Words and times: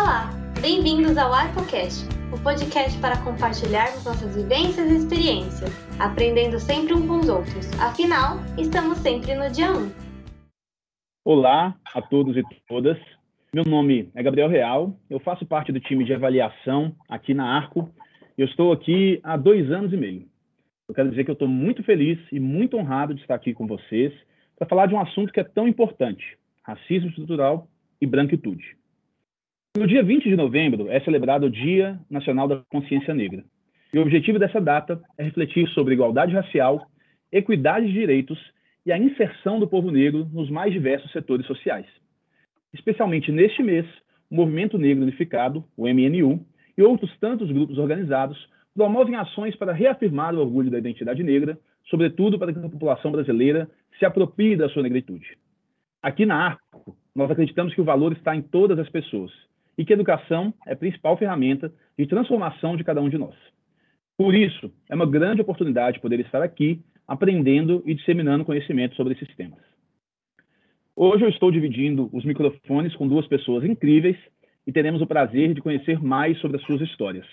Olá, 0.00 0.30
bem-vindos 0.62 1.18
ao 1.18 1.34
ArcoCast, 1.34 2.06
o 2.32 2.40
podcast 2.40 2.96
para 3.00 3.20
compartilharmos 3.24 4.04
nossas 4.04 4.36
vivências 4.36 4.88
e 4.92 4.96
experiências, 4.96 5.70
aprendendo 5.98 6.60
sempre 6.60 6.94
um 6.94 7.04
com 7.08 7.18
os 7.18 7.28
outros. 7.28 7.68
Afinal, 7.82 8.38
estamos 8.56 8.98
sempre 8.98 9.34
no 9.34 9.50
dia 9.50 9.72
1. 9.72 9.90
Olá 11.24 11.74
a 11.92 12.00
todos 12.00 12.36
e 12.36 12.44
todas. 12.68 12.96
Meu 13.52 13.64
nome 13.64 14.08
é 14.14 14.22
Gabriel 14.22 14.48
Real, 14.48 14.96
eu 15.10 15.18
faço 15.18 15.44
parte 15.44 15.72
do 15.72 15.80
time 15.80 16.04
de 16.04 16.14
avaliação 16.14 16.94
aqui 17.08 17.34
na 17.34 17.56
Arco. 17.56 17.92
Eu 18.38 18.46
estou 18.46 18.72
aqui 18.72 19.18
há 19.24 19.36
dois 19.36 19.68
anos 19.72 19.92
e 19.92 19.96
meio. 19.96 20.28
Eu 20.88 20.94
quero 20.94 21.10
dizer 21.10 21.24
que 21.24 21.30
eu 21.30 21.38
estou 21.40 21.48
muito 21.48 21.82
feliz 21.82 22.20
e 22.30 22.38
muito 22.38 22.76
honrado 22.76 23.14
de 23.14 23.20
estar 23.20 23.34
aqui 23.34 23.52
com 23.52 23.66
vocês 23.66 24.14
para 24.56 24.68
falar 24.68 24.86
de 24.86 24.94
um 24.94 25.00
assunto 25.00 25.32
que 25.32 25.40
é 25.40 25.44
tão 25.44 25.66
importante: 25.66 26.38
racismo 26.62 27.08
estrutural 27.08 27.66
e 28.00 28.06
branquitude. 28.06 28.78
No 29.78 29.86
dia 29.86 30.02
20 30.02 30.24
de 30.24 30.34
novembro 30.34 30.90
é 30.90 30.98
celebrado 30.98 31.46
o 31.46 31.50
Dia 31.50 32.00
Nacional 32.10 32.48
da 32.48 32.64
Consciência 32.68 33.14
Negra. 33.14 33.44
E 33.94 33.98
o 34.00 34.02
objetivo 34.02 34.36
dessa 34.36 34.60
data 34.60 35.00
é 35.16 35.22
refletir 35.22 35.68
sobre 35.68 35.94
igualdade 35.94 36.34
racial, 36.34 36.84
equidade 37.30 37.86
de 37.86 37.92
direitos 37.92 38.36
e 38.84 38.90
a 38.90 38.98
inserção 38.98 39.60
do 39.60 39.68
povo 39.68 39.92
negro 39.92 40.28
nos 40.32 40.50
mais 40.50 40.72
diversos 40.72 41.12
setores 41.12 41.46
sociais. 41.46 41.86
Especialmente 42.74 43.30
neste 43.30 43.62
mês, 43.62 43.86
o 44.28 44.34
Movimento 44.34 44.76
Negro 44.76 45.04
Unificado, 45.04 45.64
o 45.76 45.86
MNU, 45.86 46.44
e 46.76 46.82
outros 46.82 47.16
tantos 47.20 47.48
grupos 47.48 47.78
organizados 47.78 48.36
promovem 48.74 49.14
ações 49.14 49.54
para 49.54 49.72
reafirmar 49.72 50.34
o 50.34 50.40
orgulho 50.40 50.72
da 50.72 50.78
identidade 50.78 51.22
negra, 51.22 51.56
sobretudo 51.88 52.36
para 52.36 52.52
que 52.52 52.58
a 52.58 52.68
população 52.68 53.12
brasileira 53.12 53.70
se 53.96 54.04
aproprie 54.04 54.56
da 54.56 54.68
sua 54.70 54.82
negritude. 54.82 55.38
Aqui 56.02 56.26
na 56.26 56.34
Arco, 56.34 56.96
nós 57.14 57.30
acreditamos 57.30 57.72
que 57.74 57.80
o 57.80 57.84
valor 57.84 58.12
está 58.12 58.34
em 58.34 58.42
todas 58.42 58.76
as 58.76 58.88
pessoas 58.88 59.30
e 59.78 59.84
que 59.84 59.92
educação 59.92 60.52
é 60.66 60.72
a 60.72 60.76
principal 60.76 61.16
ferramenta 61.16 61.72
de 61.96 62.06
transformação 62.06 62.76
de 62.76 62.82
cada 62.82 63.00
um 63.00 63.08
de 63.08 63.16
nós. 63.16 63.36
Por 64.16 64.34
isso, 64.34 64.72
é 64.90 64.94
uma 64.96 65.06
grande 65.06 65.40
oportunidade 65.40 66.00
poder 66.00 66.18
estar 66.18 66.42
aqui 66.42 66.84
aprendendo 67.06 67.82
e 67.86 67.94
disseminando 67.94 68.44
conhecimento 68.44 68.96
sobre 68.96 69.14
esses 69.14 69.34
temas. 69.36 69.60
Hoje 70.96 71.24
eu 71.24 71.28
estou 71.28 71.52
dividindo 71.52 72.10
os 72.12 72.24
microfones 72.24 72.94
com 72.96 73.06
duas 73.06 73.26
pessoas 73.28 73.64
incríveis 73.64 74.18
e 74.66 74.72
teremos 74.72 75.00
o 75.00 75.06
prazer 75.06 75.54
de 75.54 75.62
conhecer 75.62 76.02
mais 76.02 76.36
sobre 76.40 76.56
as 76.56 76.62
suas 76.64 76.80
histórias. 76.80 77.26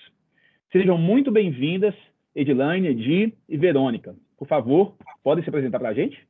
Sejam 0.72 1.00
muito 1.00 1.32
bem-vindas, 1.32 1.96
Edilane, 2.36 2.90
Edi 2.90 3.36
e 3.50 3.58
Verônica. 3.58 4.16
Por 4.38 4.48
favor, 4.48 4.96
podem 5.24 5.44
se 5.44 5.50
apresentar 5.50 5.80
para 5.80 5.90
a 5.90 5.94
gente? 5.94 6.26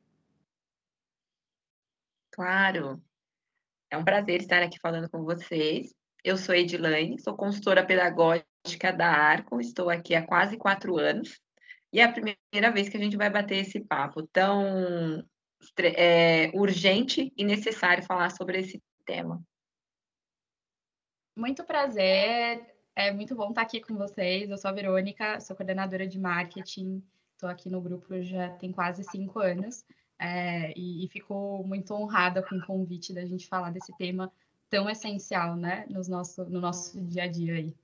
Claro. 2.32 3.00
É 3.90 3.98
um 3.98 4.04
prazer 4.04 4.40
estar 4.40 4.62
aqui 4.62 4.78
falando 4.80 5.08
com 5.10 5.22
vocês. 5.22 5.94
Eu 6.24 6.36
sou 6.36 6.54
Edilane, 6.54 7.20
sou 7.20 7.36
consultora 7.36 7.84
pedagógica 7.84 8.92
da 8.96 9.08
Arco, 9.08 9.60
estou 9.60 9.88
aqui 9.88 10.14
há 10.14 10.26
quase 10.26 10.56
quatro 10.56 10.96
anos, 10.96 11.40
e 11.92 12.00
é 12.00 12.04
a 12.04 12.12
primeira 12.12 12.70
vez 12.72 12.88
que 12.88 12.96
a 12.96 13.00
gente 13.00 13.16
vai 13.16 13.30
bater 13.30 13.58
esse 13.58 13.80
papo 13.80 14.26
tão 14.26 15.24
é, 15.96 16.50
urgente 16.52 17.32
e 17.36 17.44
necessário 17.44 18.04
falar 18.04 18.30
sobre 18.30 18.60
esse 18.60 18.82
tema. 19.04 19.42
Muito 21.36 21.64
prazer, 21.64 22.64
é 22.94 23.12
muito 23.12 23.34
bom 23.34 23.50
estar 23.50 23.62
aqui 23.62 23.80
com 23.80 23.94
vocês. 23.94 24.48
Eu 24.48 24.56
sou 24.56 24.70
a 24.70 24.74
Verônica, 24.74 25.38
sou 25.40 25.54
coordenadora 25.54 26.06
de 26.06 26.18
marketing, 26.18 27.02
estou 27.32 27.48
aqui 27.48 27.68
no 27.68 27.80
grupo 27.80 28.20
já 28.22 28.48
tem 28.50 28.72
quase 28.72 29.04
cinco 29.04 29.38
anos. 29.38 29.84
É, 30.18 30.72
e, 30.74 31.04
e 31.04 31.08
fico 31.08 31.62
muito 31.66 31.92
honrada 31.92 32.42
com 32.42 32.56
o 32.56 32.66
convite 32.66 33.12
da 33.12 33.24
gente 33.26 33.46
falar 33.46 33.70
desse 33.70 33.94
tema 33.98 34.32
tão 34.68 34.88
essencial, 34.88 35.56
né, 35.56 35.86
nos 35.88 36.08
nosso, 36.08 36.44
no 36.48 36.60
nosso 36.60 37.00
dia 37.04 37.24
a 37.24 37.26
dia 37.26 37.54
aí. 37.54 37.74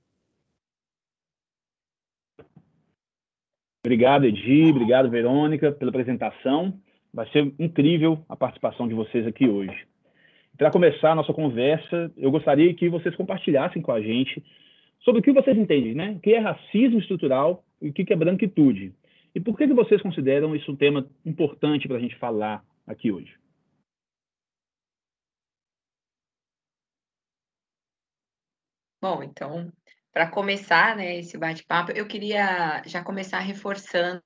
Obrigado, 3.85 4.25
Edi, 4.25 4.69
obrigado, 4.69 5.09
Verônica, 5.09 5.71
pela 5.71 5.89
apresentação. 5.89 6.79
Vai 7.13 7.29
ser 7.31 7.53
incrível 7.59 8.23
a 8.29 8.35
participação 8.35 8.87
de 8.87 8.93
vocês 8.93 9.27
aqui 9.27 9.47
hoje. 9.47 9.85
Para 10.57 10.71
começar 10.71 11.11
a 11.11 11.15
nossa 11.15 11.33
conversa, 11.33 12.11
eu 12.15 12.31
gostaria 12.31 12.73
que 12.73 12.87
vocês 12.87 13.15
compartilhassem 13.15 13.81
com 13.81 13.91
a 13.91 14.01
gente 14.01 14.43
sobre 15.03 15.19
o 15.19 15.23
que 15.23 15.33
vocês 15.33 15.57
entendem, 15.57 15.93
né? 15.93 16.11
O 16.11 16.19
que 16.19 16.33
é 16.33 16.39
racismo 16.39 16.99
estrutural 16.99 17.63
e 17.81 17.89
o 17.89 17.93
que 17.93 18.11
é 18.11 18.15
branquitude. 18.15 18.93
E 19.35 19.39
por 19.39 19.57
que, 19.57 19.67
que 19.67 19.73
vocês 19.73 20.01
consideram 20.01 20.55
isso 20.55 20.71
um 20.71 20.75
tema 20.75 21.05
importante 21.25 21.87
para 21.87 21.97
a 21.97 21.99
gente 21.99 22.15
falar 22.15 22.63
aqui 22.87 23.11
hoje? 23.11 23.42
Bom, 29.03 29.21
então, 29.21 29.69
para 30.13 30.29
começar, 30.29 30.95
né, 30.95 31.19
esse 31.19 31.37
bate-papo, 31.37 31.91
eu 31.91 32.07
queria 32.07 32.81
já 32.85 33.03
começar 33.03 33.39
reforçando 33.39 34.23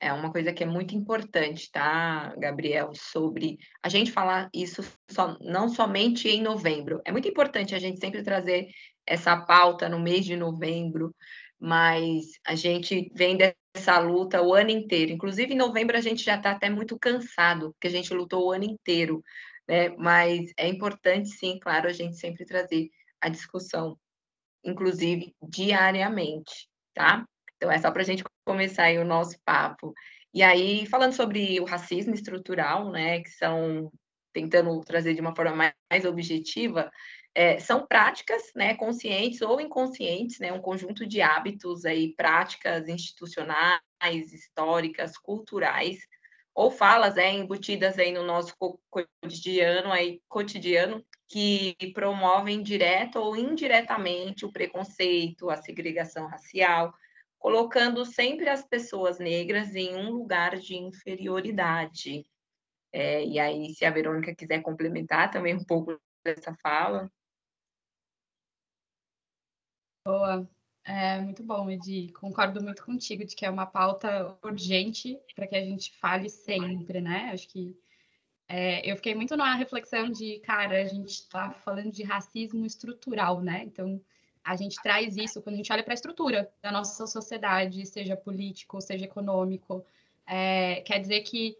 é 0.00 0.10
uma 0.10 0.32
coisa 0.32 0.54
que 0.54 0.62
é 0.62 0.66
muito 0.66 0.94
importante, 0.94 1.70
tá, 1.70 2.34
Gabriel, 2.38 2.92
sobre 2.94 3.58
a 3.82 3.90
gente 3.90 4.10
falar 4.10 4.48
isso 4.54 4.82
só, 5.10 5.36
não 5.38 5.68
somente 5.68 6.30
em 6.30 6.40
novembro. 6.40 7.02
É 7.04 7.12
muito 7.12 7.28
importante 7.28 7.74
a 7.74 7.78
gente 7.78 8.00
sempre 8.00 8.22
trazer 8.22 8.68
essa 9.06 9.36
pauta 9.36 9.86
no 9.86 10.00
mês 10.00 10.24
de 10.24 10.34
novembro, 10.34 11.14
mas 11.60 12.24
a 12.46 12.54
gente 12.54 13.12
vem 13.14 13.36
dessa 13.36 13.98
luta 13.98 14.40
o 14.40 14.54
ano 14.54 14.70
inteiro. 14.70 15.12
Inclusive, 15.12 15.52
em 15.52 15.58
novembro 15.58 15.94
a 15.94 16.00
gente 16.00 16.24
já 16.24 16.36
está 16.36 16.52
até 16.52 16.70
muito 16.70 16.98
cansado, 16.98 17.74
porque 17.74 17.88
a 17.88 17.90
gente 17.90 18.14
lutou 18.14 18.46
o 18.46 18.52
ano 18.52 18.64
inteiro, 18.64 19.22
né? 19.68 19.90
Mas 19.98 20.52
é 20.56 20.68
importante, 20.68 21.28
sim, 21.28 21.58
claro, 21.60 21.86
a 21.86 21.92
gente 21.92 22.16
sempre 22.16 22.46
trazer 22.46 22.88
a 23.24 23.28
discussão, 23.30 23.98
inclusive 24.62 25.34
diariamente, 25.42 26.68
tá? 26.92 27.24
Então, 27.56 27.72
é 27.72 27.78
só 27.78 27.90
para 27.90 28.02
a 28.02 28.04
gente 28.04 28.22
começar 28.44 28.84
aí 28.84 28.98
o 28.98 29.04
nosso 29.04 29.38
papo. 29.44 29.94
E 30.34 30.42
aí, 30.42 30.84
falando 30.86 31.14
sobre 31.14 31.58
o 31.58 31.64
racismo 31.64 32.14
estrutural, 32.14 32.90
né, 32.90 33.22
que 33.22 33.30
são, 33.30 33.90
tentando 34.32 34.78
trazer 34.82 35.14
de 35.14 35.22
uma 35.22 35.34
forma 35.34 35.56
mais, 35.56 35.72
mais 35.90 36.04
objetiva, 36.04 36.90
é, 37.34 37.58
são 37.58 37.86
práticas, 37.86 38.42
né, 38.54 38.74
conscientes 38.74 39.40
ou 39.40 39.58
inconscientes, 39.58 40.38
né, 40.38 40.52
um 40.52 40.60
conjunto 40.60 41.06
de 41.06 41.22
hábitos 41.22 41.86
aí, 41.86 42.14
práticas 42.14 42.86
institucionais, 42.88 43.80
históricas, 44.32 45.16
culturais, 45.16 45.98
ou 46.54 46.70
falas 46.70 47.16
é, 47.16 47.32
embutidas 47.32 47.98
aí 47.98 48.12
no 48.12 48.22
nosso 48.22 48.54
cotidiano, 48.88 49.92
aí, 49.92 50.22
cotidiano 50.28 51.04
que 51.28 51.76
promovem 51.92 52.62
direta 52.62 53.18
ou 53.18 53.36
indiretamente 53.36 54.46
o 54.46 54.52
preconceito, 54.52 55.50
a 55.50 55.56
segregação 55.56 56.28
racial, 56.28 56.94
colocando 57.38 58.04
sempre 58.04 58.48
as 58.48 58.64
pessoas 58.66 59.18
negras 59.18 59.74
em 59.74 59.96
um 59.96 60.10
lugar 60.10 60.56
de 60.56 60.76
inferioridade. 60.76 62.24
É, 62.92 63.24
e 63.24 63.40
aí, 63.40 63.74
se 63.74 63.84
a 63.84 63.90
Verônica 63.90 64.34
quiser 64.34 64.62
complementar 64.62 65.30
também 65.30 65.56
um 65.56 65.64
pouco 65.64 66.00
dessa 66.24 66.54
fala. 66.62 67.10
Boa, 70.06 70.48
é 70.84 71.20
muito 71.20 71.42
bom, 71.42 71.70
Edi. 71.70 72.12
Concordo 72.12 72.62
muito 72.62 72.84
contigo 72.84 73.24
de 73.24 73.34
que 73.34 73.46
é 73.46 73.50
uma 73.50 73.66
pauta 73.66 74.36
urgente 74.42 75.18
para 75.34 75.46
que 75.46 75.56
a 75.56 75.64
gente 75.64 75.96
fale 75.98 76.28
sempre, 76.28 77.00
né? 77.00 77.30
Acho 77.32 77.48
que 77.48 77.76
é, 78.46 78.88
eu 78.88 78.96
fiquei 78.96 79.14
muito 79.14 79.36
na 79.36 79.54
reflexão 79.54 80.10
de, 80.10 80.38
cara, 80.40 80.82
a 80.82 80.84
gente 80.84 81.08
está 81.08 81.50
falando 81.50 81.90
de 81.90 82.02
racismo 82.02 82.66
estrutural, 82.66 83.40
né? 83.40 83.62
Então, 83.64 84.00
a 84.44 84.54
gente 84.56 84.76
traz 84.82 85.16
isso 85.16 85.40
quando 85.40 85.54
a 85.54 85.56
gente 85.56 85.72
olha 85.72 85.82
para 85.82 85.94
a 85.94 85.94
estrutura 85.94 86.52
da 86.62 86.70
nossa 86.70 87.06
sociedade, 87.06 87.86
seja 87.86 88.14
político, 88.14 88.80
seja 88.82 89.06
econômico. 89.06 89.84
É, 90.26 90.82
quer 90.82 91.00
dizer 91.00 91.22
que 91.22 91.56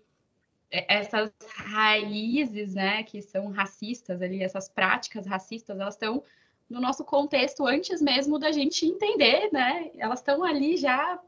essas 0.71 1.33
raízes, 1.57 2.75
né, 2.75 3.03
que 3.05 3.23
são 3.23 3.49
racistas 3.51 4.21
ali, 4.21 4.43
essas 4.43 4.69
práticas 4.69 5.27
racistas, 5.27 5.79
elas 5.79 5.95
estão 5.95 6.23
no 6.69 6.81
nosso 6.81 7.05
contexto 7.05 7.67
antes 7.67 8.01
mesmo 8.01 8.39
da 8.39 8.51
gente 8.51 8.87
entender, 8.87 9.51
né? 9.53 9.91
Elas 9.97 10.21
estão 10.21 10.43
ali 10.45 10.77
já 10.77 11.21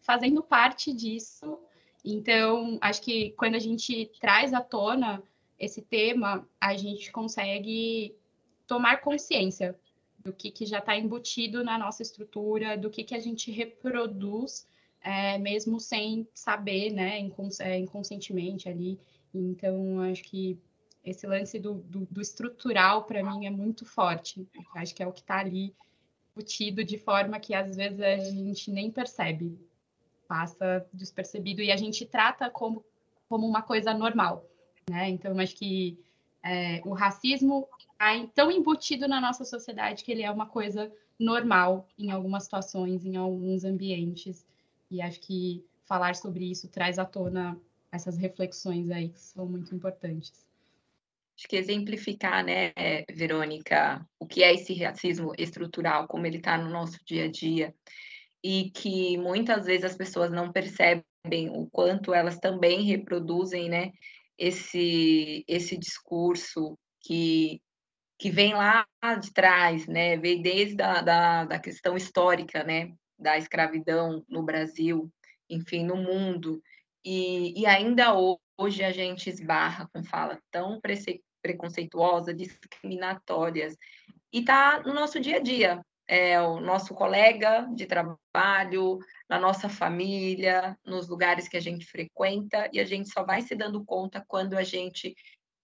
fazendo 0.00 0.42
parte 0.42 0.92
disso. 0.92 1.58
Então, 2.04 2.78
acho 2.80 3.00
que 3.02 3.30
quando 3.30 3.54
a 3.54 3.58
gente 3.58 4.10
traz 4.20 4.52
à 4.52 4.60
tona 4.60 5.22
esse 5.58 5.80
tema, 5.80 6.46
a 6.60 6.76
gente 6.76 7.10
consegue 7.10 8.14
tomar 8.66 9.00
consciência 9.00 9.78
do 10.18 10.32
que, 10.32 10.50
que 10.50 10.66
já 10.66 10.78
está 10.78 10.96
embutido 10.96 11.62
na 11.62 11.78
nossa 11.78 12.02
estrutura, 12.02 12.76
do 12.76 12.90
que, 12.90 13.04
que 13.04 13.14
a 13.14 13.20
gente 13.20 13.50
reproduz, 13.50 14.66
é, 15.00 15.38
mesmo 15.38 15.78
sem 15.78 16.26
saber, 16.32 16.90
né, 16.90 17.18
é, 17.60 17.78
inconscientemente 17.78 18.68
ali. 18.68 18.98
Então, 19.34 20.00
acho 20.00 20.22
que 20.24 20.58
esse 21.04 21.26
lance 21.26 21.58
do, 21.58 21.74
do, 21.74 22.06
do 22.10 22.20
estrutural, 22.20 23.04
para 23.04 23.22
mim, 23.22 23.46
é 23.46 23.50
muito 23.50 23.84
forte. 23.84 24.48
Acho 24.74 24.94
que 24.94 25.02
é 25.02 25.06
o 25.06 25.12
que 25.12 25.20
está 25.20 25.38
ali 25.38 25.74
embutido 26.32 26.82
de 26.82 26.98
forma 26.98 27.38
que, 27.38 27.54
às 27.54 27.76
vezes, 27.76 28.00
a 28.00 28.16
gente 28.16 28.70
nem 28.70 28.90
percebe 28.90 29.58
passa 30.26 30.86
despercebido 30.92 31.62
e 31.62 31.70
a 31.70 31.76
gente 31.76 32.04
trata 32.06 32.50
como, 32.50 32.84
como 33.28 33.46
uma 33.46 33.62
coisa 33.62 33.92
normal, 33.92 34.44
né? 34.88 35.08
Então, 35.10 35.38
acho 35.38 35.54
que 35.54 35.98
é, 36.42 36.80
o 36.84 36.92
racismo 36.92 37.68
tão 38.34 38.50
embutido 38.50 39.08
na 39.08 39.20
nossa 39.20 39.44
sociedade 39.44 40.04
que 40.04 40.12
ele 40.12 40.22
é 40.22 40.30
uma 40.30 40.46
coisa 40.46 40.92
normal 41.18 41.88
em 41.96 42.10
algumas 42.10 42.44
situações, 42.44 43.04
em 43.04 43.16
alguns 43.16 43.64
ambientes. 43.64 44.46
E 44.90 45.00
acho 45.00 45.20
que 45.20 45.64
falar 45.84 46.14
sobre 46.16 46.50
isso 46.50 46.68
traz 46.68 46.98
à 46.98 47.04
tona 47.04 47.58
essas 47.90 48.16
reflexões 48.16 48.90
aí 48.90 49.08
que 49.08 49.20
são 49.20 49.46
muito 49.46 49.74
importantes. 49.74 50.44
Acho 51.36 51.48
que 51.48 51.56
exemplificar, 51.56 52.44
né, 52.44 52.72
Verônica, 53.12 54.06
o 54.20 54.26
que 54.26 54.42
é 54.44 54.54
esse 54.54 54.72
racismo 54.74 55.32
estrutural, 55.36 56.06
como 56.06 56.26
ele 56.26 56.36
está 56.36 56.56
no 56.56 56.70
nosso 56.70 56.98
dia 57.04 57.24
a 57.24 57.30
dia, 57.30 57.74
e 58.42 58.70
que 58.70 59.18
muitas 59.18 59.66
vezes 59.66 59.84
as 59.84 59.96
pessoas 59.96 60.30
não 60.30 60.52
percebem 60.52 61.04
o 61.50 61.66
quanto 61.70 62.14
elas 62.14 62.38
também 62.38 62.82
reproduzem, 62.82 63.68
né, 63.68 63.90
esse, 64.38 65.44
esse 65.48 65.76
discurso 65.76 66.78
que, 67.00 67.60
que 68.18 68.30
vem 68.30 68.54
lá 68.54 68.86
de 69.20 69.32
trás, 69.32 69.88
né, 69.88 70.16
vem 70.16 70.40
desde 70.40 70.80
a 70.82 71.02
da, 71.02 71.44
da 71.46 71.58
questão 71.58 71.96
histórica, 71.96 72.62
né, 72.62 72.92
da 73.18 73.36
escravidão 73.36 74.24
no 74.28 74.44
Brasil, 74.44 75.10
enfim, 75.50 75.84
no 75.84 75.96
mundo, 75.96 76.62
e, 77.04 77.60
e 77.60 77.66
ainda 77.66 78.14
hoje 78.14 78.43
a 78.58 78.92
gente 78.92 79.28
esbarra 79.28 79.88
com 79.92 80.02
fala 80.04 80.38
tão 80.50 80.80
preconceituosa, 81.42 82.32
discriminatórias, 82.32 83.76
e 84.32 84.40
está 84.40 84.82
no 84.82 84.92
nosso 84.92 85.20
dia 85.20 85.36
a 85.36 85.40
dia, 85.40 85.84
é 86.06 86.40
o 86.40 86.60
nosso 86.60 86.94
colega 86.94 87.66
de 87.74 87.86
trabalho, 87.86 88.98
na 89.28 89.38
nossa 89.38 89.68
família, 89.68 90.76
nos 90.84 91.08
lugares 91.08 91.48
que 91.48 91.56
a 91.56 91.60
gente 91.60 91.86
frequenta, 91.86 92.68
e 92.72 92.80
a 92.80 92.84
gente 92.84 93.10
só 93.10 93.24
vai 93.24 93.42
se 93.42 93.54
dando 93.54 93.84
conta 93.84 94.24
quando 94.26 94.54
a 94.54 94.62
gente 94.62 95.14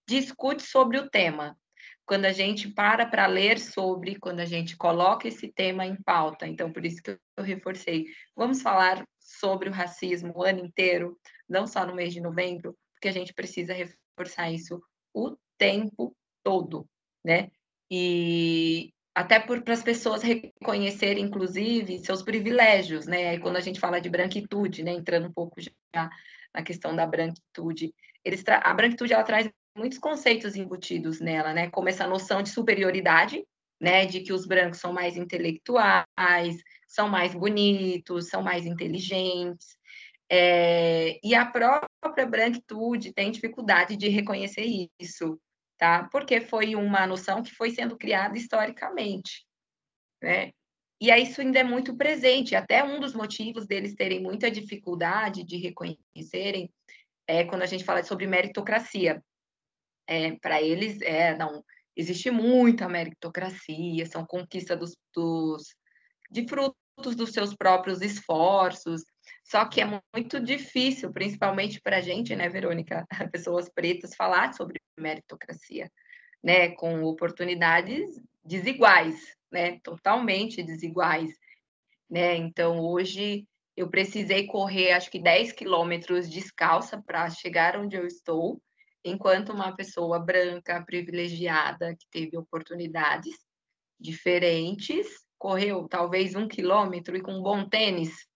discute 0.07 0.63
sobre 0.63 0.97
o 0.97 1.09
tema, 1.09 1.57
quando 2.05 2.25
a 2.25 2.31
gente 2.31 2.67
para 2.69 3.05
para 3.05 3.27
ler 3.27 3.59
sobre, 3.59 4.17
quando 4.17 4.39
a 4.39 4.45
gente 4.45 4.75
coloca 4.75 5.27
esse 5.27 5.51
tema 5.51 5.85
em 5.85 5.95
pauta. 5.95 6.47
Então, 6.47 6.71
por 6.71 6.85
isso 6.85 7.01
que 7.01 7.17
eu 7.37 7.43
reforcei. 7.43 8.05
Vamos 8.35 8.61
falar 8.61 9.05
sobre 9.19 9.69
o 9.69 9.71
racismo 9.71 10.33
o 10.35 10.43
ano 10.43 10.59
inteiro, 10.59 11.17
não 11.47 11.67
só 11.67 11.85
no 11.85 11.95
mês 11.95 12.13
de 12.13 12.19
novembro, 12.19 12.75
porque 13.01 13.09
a 13.09 13.11
gente 13.11 13.33
precisa 13.33 13.73
reforçar 13.73 14.51
isso 14.51 14.79
o 15.11 15.35
tempo 15.57 16.15
todo, 16.43 16.87
né? 17.25 17.49
E 17.89 18.93
até 19.15 19.39
para 19.39 19.73
as 19.73 19.81
pessoas 19.81 20.21
reconhecerem, 20.21 21.25
inclusive, 21.25 21.97
seus 22.05 22.21
privilégios, 22.21 23.07
né? 23.07 23.33
E 23.33 23.39
quando 23.39 23.55
a 23.57 23.59
gente 23.59 23.79
fala 23.79 23.99
de 23.99 24.07
branquitude, 24.07 24.83
né? 24.83 24.91
Entrando 24.91 25.27
um 25.27 25.33
pouco 25.33 25.59
já 25.59 26.09
na 26.53 26.61
questão 26.61 26.95
da 26.95 27.07
branquitude, 27.07 27.91
eles 28.23 28.43
a 28.47 28.73
branquitude 28.73 29.13
ela 29.13 29.23
traz 29.23 29.49
muitos 29.75 29.97
conceitos 29.97 30.55
embutidos 30.55 31.19
nela, 31.19 31.53
né? 31.53 31.71
Como 31.71 31.89
essa 31.89 32.05
noção 32.05 32.43
de 32.43 32.49
superioridade, 32.51 33.43
né? 33.81 34.05
De 34.05 34.19
que 34.19 34.31
os 34.31 34.45
brancos 34.45 34.77
são 34.77 34.93
mais 34.93 35.17
intelectuais, 35.17 36.05
são 36.87 37.09
mais 37.09 37.33
bonitos, 37.33 38.29
são 38.29 38.43
mais 38.43 38.67
inteligentes. 38.67 39.75
É, 40.29 41.19
e 41.23 41.33
a 41.35 41.45
própria 41.45 41.90
branquitude 42.27 43.13
tem 43.13 43.31
dificuldade 43.31 43.95
de 43.95 44.07
reconhecer 44.09 44.65
isso, 44.99 45.39
tá? 45.77 46.07
Porque 46.11 46.41
foi 46.41 46.75
uma 46.75 47.05
noção 47.05 47.43
que 47.43 47.53
foi 47.53 47.71
sendo 47.71 47.97
criada 47.97 48.37
historicamente, 48.37 49.45
né? 50.21 50.51
E 51.01 51.09
aí 51.09 51.23
isso 51.23 51.41
ainda 51.41 51.59
é 51.59 51.63
muito 51.63 51.97
presente. 51.97 52.55
Até 52.55 52.83
um 52.83 52.99
dos 52.99 53.13
motivos 53.13 53.65
deles 53.65 53.95
terem 53.95 54.21
muita 54.21 54.51
dificuldade 54.51 55.43
de 55.43 55.57
reconhecerem 55.57 56.71
é 57.27 57.43
quando 57.43 57.63
a 57.63 57.65
gente 57.65 57.83
fala 57.83 58.03
sobre 58.03 58.27
meritocracia. 58.27 59.23
É, 60.07 60.33
Para 60.39 60.61
eles, 60.61 61.01
é, 61.01 61.35
não, 61.35 61.63
existe 61.95 62.29
muita 62.29 62.87
meritocracia, 62.87 64.05
são 64.05 64.25
conquistas 64.25 64.77
dos, 64.77 64.97
dos, 65.15 65.75
de 66.29 66.47
frutos 66.47 67.15
dos 67.15 67.31
seus 67.31 67.55
próprios 67.55 68.01
esforços. 68.01 69.03
Só 69.51 69.65
que 69.65 69.81
é 69.81 70.01
muito 70.15 70.39
difícil, 70.39 71.11
principalmente 71.11 71.81
para 71.81 71.97
a 71.97 72.01
gente, 72.01 72.33
né, 72.37 72.47
Verônica, 72.47 73.05
pessoas 73.33 73.67
pretas, 73.67 74.15
falar 74.15 74.53
sobre 74.53 74.79
meritocracia, 74.97 75.91
né, 76.41 76.69
com 76.69 77.03
oportunidades 77.03 78.09
desiguais, 78.45 79.35
né, 79.51 79.77
totalmente 79.83 80.63
desiguais, 80.63 81.31
né. 82.09 82.37
Então, 82.37 82.79
hoje 82.79 83.45
eu 83.75 83.89
precisei 83.89 84.47
correr, 84.47 84.93
acho 84.93 85.11
que 85.11 85.19
10 85.21 85.51
quilômetros 85.51 86.29
descalça 86.29 87.03
para 87.05 87.29
chegar 87.29 87.75
onde 87.75 87.97
eu 87.97 88.07
estou, 88.07 88.57
enquanto 89.03 89.51
uma 89.51 89.75
pessoa 89.75 90.17
branca, 90.17 90.81
privilegiada, 90.85 91.93
que 91.93 92.07
teve 92.09 92.37
oportunidades 92.37 93.35
diferentes, 93.99 95.07
correu 95.37 95.89
talvez 95.89 96.35
um 96.35 96.47
quilômetro 96.47 97.17
e 97.17 97.21
com 97.21 97.33
um 97.33 97.43
bom 97.43 97.67
tênis, 97.67 98.30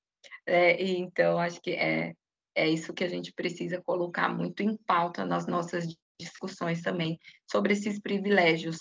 é, 0.46 0.84
então, 0.84 1.40
acho 1.40 1.62
que 1.62 1.72
é, 1.72 2.14
é 2.54 2.70
isso 2.70 2.94
que 2.94 3.04
a 3.04 3.08
gente 3.08 3.34
precisa 3.34 3.82
colocar 3.82 4.30
muito 4.30 4.62
em 4.64 4.78
pauta 4.78 5.26
nas 5.26 5.48
nossas 5.48 5.96
discussões 6.20 6.82
também, 6.82 7.20
sobre 7.50 7.74
esses 7.74 8.00
privilégios. 8.00 8.78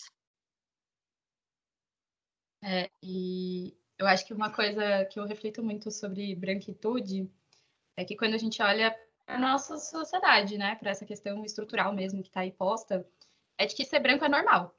É, 2.63 2.89
e 3.03 3.77
eu 3.99 4.07
acho 4.07 4.27
que 4.27 4.33
uma 4.33 4.51
coisa 4.51 5.05
que 5.07 5.19
eu 5.19 5.27
reflito 5.27 5.63
muito 5.63 5.91
sobre 5.91 6.35
branquitude 6.35 7.31
é 7.97 8.05
que 8.05 8.17
quando 8.17 8.35
a 8.35 8.39
gente 8.39 8.63
olha 8.63 8.97
para 9.27 9.37
a 9.37 9.39
nossa 9.39 9.77
sociedade, 9.79 10.57
né, 10.57 10.75
para 10.77 10.91
essa 10.91 11.05
questão 11.05 11.45
estrutural 11.45 11.95
mesmo 11.95 12.23
que 12.23 12.29
está 12.29 12.41
aí 12.41 12.53
posta, 12.53 13.07
é 13.59 13.67
de 13.67 13.75
que 13.75 13.85
ser 13.85 14.01
branco 14.01 14.25
é 14.25 14.29
normal, 14.29 14.75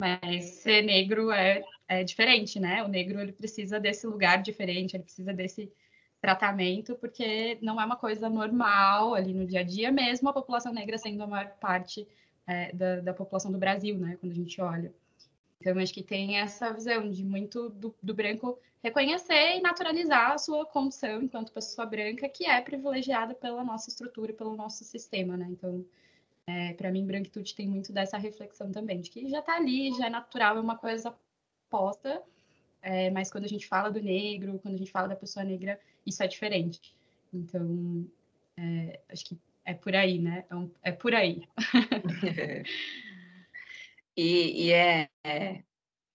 mas 0.00 0.44
ser 0.62 0.82
negro 0.82 1.30
é, 1.30 1.62
é 1.88 2.02
diferente, 2.02 2.58
né? 2.58 2.82
O 2.82 2.88
negro 2.88 3.20
ele 3.20 3.32
precisa 3.32 3.78
desse 3.78 4.06
lugar 4.06 4.42
diferente, 4.42 4.96
ele 4.96 5.04
precisa 5.04 5.32
desse 5.32 5.72
tratamento, 6.20 6.94
porque 6.96 7.58
não 7.62 7.80
é 7.80 7.84
uma 7.84 7.96
coisa 7.96 8.28
normal 8.28 9.14
ali 9.14 9.32
no 9.32 9.46
dia 9.46 9.60
a 9.60 9.62
dia, 9.62 9.90
mesmo 9.90 10.28
a 10.28 10.32
população 10.32 10.72
negra 10.72 10.98
sendo 10.98 11.22
a 11.22 11.26
maior 11.26 11.48
parte 11.60 12.06
é, 12.46 12.72
da, 12.72 13.00
da, 13.00 13.14
população 13.14 13.50
do 13.50 13.58
Brasil, 13.58 13.96
né, 13.98 14.16
quando 14.20 14.32
a 14.32 14.34
gente 14.34 14.60
olha. 14.60 14.92
Então, 15.60 15.78
acho 15.78 15.92
que 15.92 16.02
tem 16.02 16.38
essa 16.38 16.72
visão 16.72 17.10
de 17.10 17.24
muito 17.24 17.68
do, 17.70 17.94
do, 18.02 18.14
branco 18.14 18.58
reconhecer 18.82 19.56
e 19.56 19.60
naturalizar 19.60 20.32
a 20.32 20.38
sua 20.38 20.64
condição 20.64 21.22
enquanto 21.22 21.52
pessoa 21.52 21.86
branca, 21.86 22.28
que 22.28 22.46
é 22.46 22.60
privilegiada 22.60 23.34
pela 23.34 23.62
nossa 23.62 23.90
estrutura, 23.90 24.32
pelo 24.32 24.56
nosso 24.56 24.84
sistema, 24.84 25.36
né? 25.36 25.46
Então, 25.50 25.84
é, 26.46 26.72
para 26.72 26.90
mim, 26.90 27.06
branquitude 27.06 27.54
tem 27.54 27.68
muito 27.68 27.92
dessa 27.92 28.16
reflexão 28.16 28.72
também, 28.72 29.00
de 29.00 29.10
que 29.10 29.28
já 29.28 29.40
está 29.40 29.56
ali, 29.56 29.92
já 29.92 30.06
é 30.06 30.10
natural, 30.10 30.56
é 30.56 30.60
uma 30.60 30.76
coisa 30.76 31.14
posta, 31.68 32.22
é, 32.82 33.10
mas 33.10 33.30
quando 33.30 33.44
a 33.44 33.48
gente 33.48 33.66
fala 33.66 33.90
do 33.90 34.00
negro, 34.00 34.58
quando 34.60 34.74
a 34.74 34.78
gente 34.78 34.90
fala 34.90 35.08
da 35.08 35.16
pessoa 35.16 35.44
negra, 35.44 35.78
isso 36.06 36.22
é 36.22 36.26
diferente. 36.26 36.80
Então, 37.32 38.06
é, 38.56 39.00
acho 39.08 39.24
que 39.24 39.38
é 39.64 39.74
por 39.74 39.94
aí, 39.94 40.18
né? 40.18 40.44
É, 40.50 40.54
um, 40.54 40.70
é 40.82 40.92
por 40.92 41.14
aí. 41.14 41.42
e, 44.16 44.66
e 44.66 44.72
é, 44.72 45.08
é, 45.24 45.62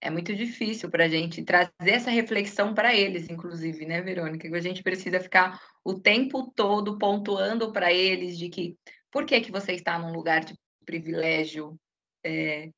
é, 0.01 0.09
muito 0.09 0.35
difícil 0.35 0.89
para 0.89 1.05
a 1.05 1.09
gente 1.09 1.43
trazer 1.43 1.71
essa 1.81 2.09
reflexão 2.09 2.73
para 2.73 2.95
eles, 2.95 3.29
inclusive, 3.29 3.85
né, 3.85 4.01
Verônica? 4.01 4.49
Que 4.49 4.55
a 4.55 4.61
gente 4.61 4.83
precisa 4.83 5.19
ficar 5.19 5.61
o 5.83 5.93
tempo 5.93 6.51
todo 6.55 6.97
pontuando 6.97 7.71
para 7.71 7.93
eles 7.93 8.37
de 8.37 8.49
que 8.49 8.77
por 9.11 9.25
que, 9.25 9.39
que 9.41 9.51
você 9.51 9.73
está 9.73 9.97
num 9.97 10.11
lugar 10.11 10.43
de 10.43 10.55
privilégio 10.85 11.79
é, 12.23 12.69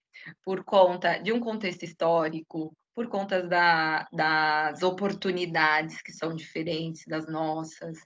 por 0.43 0.63
conta 0.63 1.17
de 1.17 1.31
um 1.31 1.39
contexto 1.39 1.83
histórico, 1.83 2.75
por 2.97 3.07
conta 3.09 3.43
da, 3.43 4.07
das 4.11 4.81
oportunidades 4.81 6.01
que 6.01 6.11
são 6.11 6.33
diferentes 6.33 7.05
das 7.05 7.27
nossas. 7.27 7.99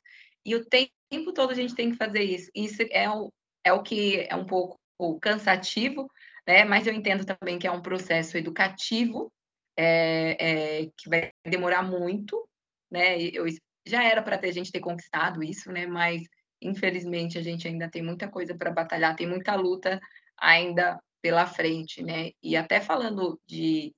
E 0.45 0.53
o 0.53 0.65
tempo 0.65 1.31
todo 1.33 1.51
a 1.51 1.53
gente 1.53 1.74
tem 1.74 1.91
que 1.91 1.95
fazer 1.95 2.21
isso. 2.24 2.51
Isso 2.53 2.81
é 2.91 3.10
o, 3.10 3.31
é 3.63 3.71
o 3.71 3.81
que 3.81 4.27
é 4.29 4.36
um 4.36 4.45
pouco 4.45 4.77
cansativo, 5.21 6.12
né? 6.45 6.65
mas 6.65 6.88
eu 6.88 6.93
entendo 6.93 7.24
também 7.24 7.57
que 7.57 7.65
é 7.65 7.71
um 7.71 7.81
processo 7.81 8.38
educativo 8.38 9.31
é, 9.79 10.81
é, 10.81 10.86
que 10.98 11.07
vai 11.07 11.31
demorar 11.48 11.83
muito. 11.83 12.45
Né? 12.91 13.17
Eu, 13.21 13.45
já 13.88 14.03
era 14.03 14.21
para 14.21 14.38
a 14.45 14.51
gente 14.51 14.74
ter 14.74 14.81
conquistado 14.81 15.41
isso, 15.41 15.71
né? 15.71 15.88
mas 15.88 16.21
infelizmente 16.62 17.38
a 17.38 17.41
gente 17.41 17.65
ainda 17.65 17.89
tem 17.89 18.03
muita 18.03 18.27
coisa 18.27 18.53
para 18.57 18.69
batalhar, 18.69 19.15
tem 19.15 19.25
muita 19.25 19.55
luta 19.55 20.01
ainda 20.38 21.00
pela 21.21 21.48
frente, 21.48 22.03
né? 22.03 22.31
E 22.43 22.57
até 22.57 22.81
falando 22.81 23.39
de 23.48 23.93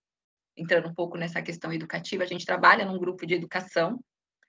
entrando 0.55 0.87
um 0.89 0.93
pouco 0.93 1.17
nessa 1.17 1.41
questão 1.41 1.71
educativa, 1.73 2.23
a 2.23 2.27
gente 2.27 2.45
trabalha 2.45 2.85
num 2.85 2.99
grupo 2.99 3.25
de 3.25 3.33
educação, 3.33 3.99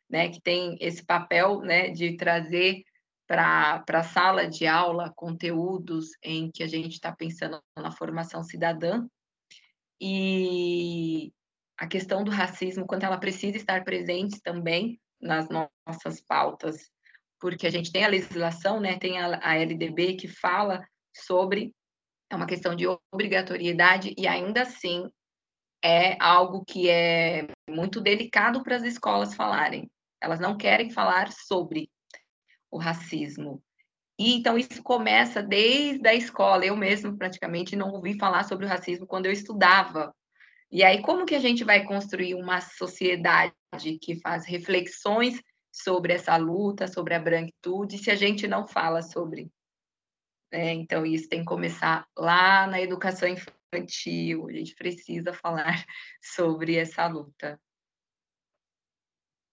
né, 0.08 0.28
que 0.28 0.40
tem 0.40 0.76
esse 0.80 1.04
papel, 1.04 1.60
né, 1.60 1.90
de 1.90 2.16
trazer 2.16 2.82
para 3.26 3.82
a 3.88 4.02
sala 4.02 4.46
de 4.46 4.66
aula 4.66 5.12
conteúdos 5.16 6.10
em 6.22 6.50
que 6.50 6.62
a 6.62 6.66
gente 6.66 6.92
está 6.92 7.10
pensando 7.10 7.60
na 7.76 7.90
formação 7.90 8.42
cidadã. 8.42 9.06
E 10.00 11.32
a 11.78 11.86
questão 11.86 12.22
do 12.22 12.30
racismo, 12.30 12.86
quanto 12.86 13.06
ela 13.06 13.18
precisa 13.18 13.56
estar 13.56 13.82
presente 13.82 14.40
também 14.42 15.00
nas 15.20 15.48
nossas 15.48 16.20
pautas, 16.20 16.90
porque 17.40 17.66
a 17.66 17.70
gente 17.70 17.90
tem 17.90 18.04
a 18.04 18.08
legislação, 18.08 18.78
né, 18.78 18.98
tem 18.98 19.18
a, 19.18 19.40
a 19.42 19.54
LDB 19.56 20.16
que 20.16 20.28
fala 20.28 20.86
sobre 21.16 21.72
é 22.30 22.36
uma 22.36 22.46
questão 22.46 22.74
de 22.74 22.86
obrigatoriedade 23.12 24.14
e 24.18 24.26
ainda 24.26 24.62
assim 24.62 25.08
é 25.84 26.16
algo 26.18 26.64
que 26.64 26.88
é 26.88 27.46
muito 27.68 28.00
delicado 28.00 28.62
para 28.62 28.76
as 28.76 28.82
escolas 28.84 29.34
falarem. 29.34 29.90
Elas 30.18 30.40
não 30.40 30.56
querem 30.56 30.90
falar 30.90 31.30
sobre 31.30 31.90
o 32.70 32.78
racismo. 32.78 33.62
E 34.18 34.34
então 34.34 34.56
isso 34.56 34.82
começa 34.82 35.42
desde 35.42 36.08
a 36.08 36.14
escola. 36.14 36.64
Eu 36.64 36.74
mesmo 36.74 37.18
praticamente 37.18 37.76
não 37.76 37.90
ouvi 37.90 38.18
falar 38.18 38.44
sobre 38.44 38.64
o 38.64 38.68
racismo 38.68 39.06
quando 39.06 39.26
eu 39.26 39.32
estudava. 39.32 40.14
E 40.72 40.82
aí 40.82 41.02
como 41.02 41.26
que 41.26 41.34
a 41.34 41.40
gente 41.40 41.62
vai 41.64 41.84
construir 41.84 42.34
uma 42.34 42.62
sociedade 42.62 43.52
que 44.00 44.18
faz 44.22 44.46
reflexões 44.46 45.38
sobre 45.70 46.14
essa 46.14 46.34
luta, 46.36 46.88
sobre 46.88 47.14
a 47.14 47.18
branquitude, 47.18 47.98
se 47.98 48.10
a 48.10 48.14
gente 48.14 48.48
não 48.48 48.66
fala 48.66 49.02
sobre? 49.02 49.50
É, 50.50 50.72
então 50.72 51.04
isso 51.04 51.28
tem 51.28 51.40
que 51.40 51.46
começar 51.46 52.06
lá 52.16 52.66
na 52.66 52.80
educação 52.80 53.28
infantil. 53.28 53.63
A 53.78 54.52
gente 54.52 54.74
precisa 54.74 55.32
falar 55.32 55.84
sobre 56.22 56.76
essa 56.76 57.06
luta. 57.06 57.60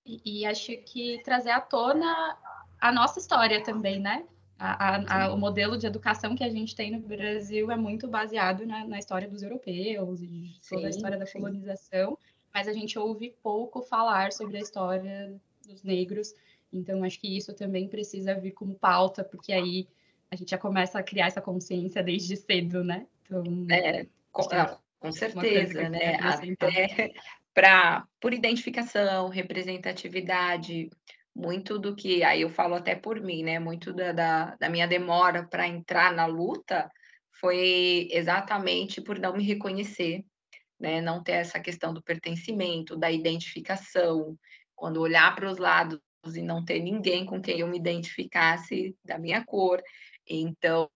E, 0.06 0.42
e 0.42 0.46
acho 0.46 0.76
que 0.84 1.22
trazer 1.24 1.52
à 1.52 1.62
tona 1.62 2.38
a 2.80 2.92
nossa 2.92 3.20
história 3.20 3.64
também, 3.64 4.00
né? 4.00 4.28
A, 4.58 5.24
a, 5.26 5.34
o 5.34 5.38
modelo 5.38 5.76
de 5.76 5.88
educação 5.88 6.36
que 6.36 6.44
a 6.44 6.50
gente 6.50 6.76
tem 6.76 6.92
no 6.92 7.00
Brasil 7.00 7.72
é 7.72 7.76
muito 7.76 8.08
baseado 8.08 8.64
na, 8.64 8.86
na 8.86 9.00
história 9.00 9.28
dos 9.28 9.42
europeus 9.42 10.22
e 10.22 10.54
toda 10.70 10.82
sim, 10.82 10.86
a 10.86 10.90
história 10.90 11.18
da 11.18 11.26
sim. 11.26 11.40
colonização, 11.40 12.16
mas 12.54 12.68
a 12.68 12.74
gente 12.74 12.98
ouve 13.00 13.36
pouco 13.42 13.82
falar 13.82 14.32
sobre 14.32 14.58
a 14.58 14.62
história 14.62 15.34
dos 15.68 15.82
negros. 15.82 16.36
Então, 16.72 17.04
acho 17.04 17.20
que 17.20 17.36
isso 17.36 17.56
também 17.56 17.88
precisa 17.88 18.36
vir 18.36 18.52
como 18.52 18.76
pauta, 18.76 19.24
porque 19.24 19.52
aí 19.52 19.88
a 20.32 20.36
gente 20.36 20.52
já 20.52 20.58
começa 20.58 20.98
a 20.98 21.04
criar 21.04 21.28
essa 21.28 21.42
consciência 21.42 22.02
desde 22.02 22.38
cedo, 22.38 22.84
né? 22.84 23.06
Então, 23.26 23.44
é, 23.70 24.08
com, 24.32 24.48
ah, 24.54 24.80
com 25.00 25.12
certeza, 25.12 25.90
né? 25.90 26.16
Até 26.16 27.12
para 27.54 28.08
por 28.20 28.34
identificação, 28.34 29.28
representatividade, 29.28 30.90
muito 31.36 31.78
do 31.78 31.94
que, 31.94 32.24
aí 32.24 32.42
eu 32.42 32.50
falo 32.50 32.76
até 32.76 32.96
por 32.96 33.20
mim, 33.20 33.44
né? 33.44 33.60
Muito 33.60 33.92
da, 33.92 34.14
da, 34.14 34.56
da 34.56 34.70
minha 34.70 34.88
demora 34.88 35.44
para 35.44 35.68
entrar 35.68 36.14
na 36.14 36.26
luta 36.26 36.90
foi 37.34 38.08
exatamente 38.12 39.02
por 39.02 39.20
não 39.20 39.36
me 39.36 39.44
reconhecer, 39.44 40.24
né? 40.80 41.02
Não 41.02 41.22
ter 41.22 41.34
essa 41.34 41.60
questão 41.60 41.94
do 41.94 42.02
pertencimento, 42.02 42.96
da 42.96 43.12
identificação, 43.12 44.38
quando 44.76 45.02
olhar 45.02 45.36
para 45.36 45.50
os 45.52 45.58
lados 45.58 46.00
e 46.34 46.42
não 46.42 46.64
ter 46.64 46.80
ninguém 46.80 47.26
com 47.26 47.42
quem 47.42 47.60
eu 47.60 47.68
me 47.68 47.78
identificasse 47.78 48.96
da 49.04 49.18
minha 49.18 49.44
cor. 49.44 49.82
Então, 50.34 50.90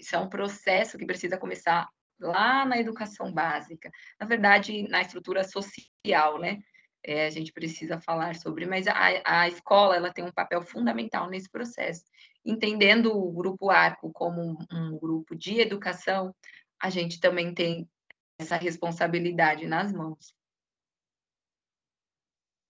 isso 0.00 0.16
é 0.16 0.18
um 0.18 0.28
processo 0.28 0.98
que 0.98 1.06
precisa 1.06 1.38
começar 1.38 1.88
lá 2.18 2.64
na 2.64 2.76
educação 2.78 3.32
básica, 3.32 3.88
na 4.20 4.26
verdade, 4.26 4.88
na 4.88 5.00
estrutura 5.00 5.44
social, 5.44 6.40
né? 6.40 6.58
É, 7.06 7.26
a 7.26 7.30
gente 7.30 7.52
precisa 7.52 8.00
falar 8.00 8.34
sobre, 8.34 8.66
mas 8.66 8.88
a, 8.88 8.94
a 9.24 9.46
escola 9.46 9.94
ela 9.94 10.12
tem 10.12 10.24
um 10.24 10.32
papel 10.32 10.62
fundamental 10.62 11.30
nesse 11.30 11.48
processo. 11.48 12.02
Entendendo 12.44 13.16
o 13.16 13.30
grupo 13.30 13.70
Arco 13.70 14.10
como 14.12 14.40
um, 14.40 14.56
um 14.72 14.98
grupo 14.98 15.36
de 15.36 15.60
educação, 15.60 16.34
a 16.82 16.90
gente 16.90 17.20
também 17.20 17.54
tem 17.54 17.86
essa 18.40 18.56
responsabilidade 18.56 19.64
nas 19.66 19.92
mãos. 19.92 20.34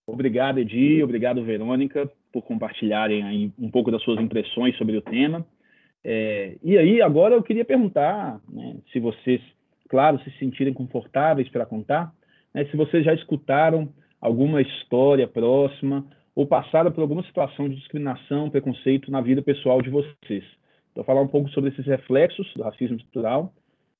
Obrigado, 0.06 0.58
Edi, 0.58 1.02
obrigado, 1.02 1.42
Verônica, 1.42 2.12
por 2.30 2.42
compartilharem 2.42 3.54
um 3.58 3.70
pouco 3.70 3.90
das 3.90 4.02
suas 4.02 4.20
impressões 4.20 4.76
sobre 4.76 4.98
o 4.98 5.02
tema. 5.02 5.46
É, 6.04 6.56
e 6.62 6.76
aí, 6.76 7.00
agora 7.00 7.34
eu 7.34 7.42
queria 7.42 7.64
perguntar, 7.64 8.38
né, 8.48 8.76
se 8.92 9.00
vocês, 9.00 9.40
claro, 9.88 10.20
se 10.22 10.30
sentirem 10.38 10.74
confortáveis 10.74 11.48
para 11.48 11.64
contar, 11.64 12.12
né, 12.52 12.66
se 12.66 12.76
vocês 12.76 13.04
já 13.04 13.14
escutaram 13.14 13.88
alguma 14.20 14.60
história 14.60 15.26
próxima 15.26 16.06
ou 16.34 16.46
passaram 16.46 16.92
por 16.92 17.00
alguma 17.00 17.22
situação 17.24 17.68
de 17.68 17.76
discriminação, 17.76 18.50
preconceito 18.50 19.10
na 19.10 19.22
vida 19.22 19.40
pessoal 19.40 19.80
de 19.80 19.88
vocês. 19.88 20.44
Então, 20.92 21.04
falar 21.04 21.22
um 21.22 21.28
pouco 21.28 21.48
sobre 21.50 21.70
esses 21.70 21.86
reflexos 21.86 22.52
do 22.54 22.62
racismo 22.62 22.96
estrutural 22.96 23.52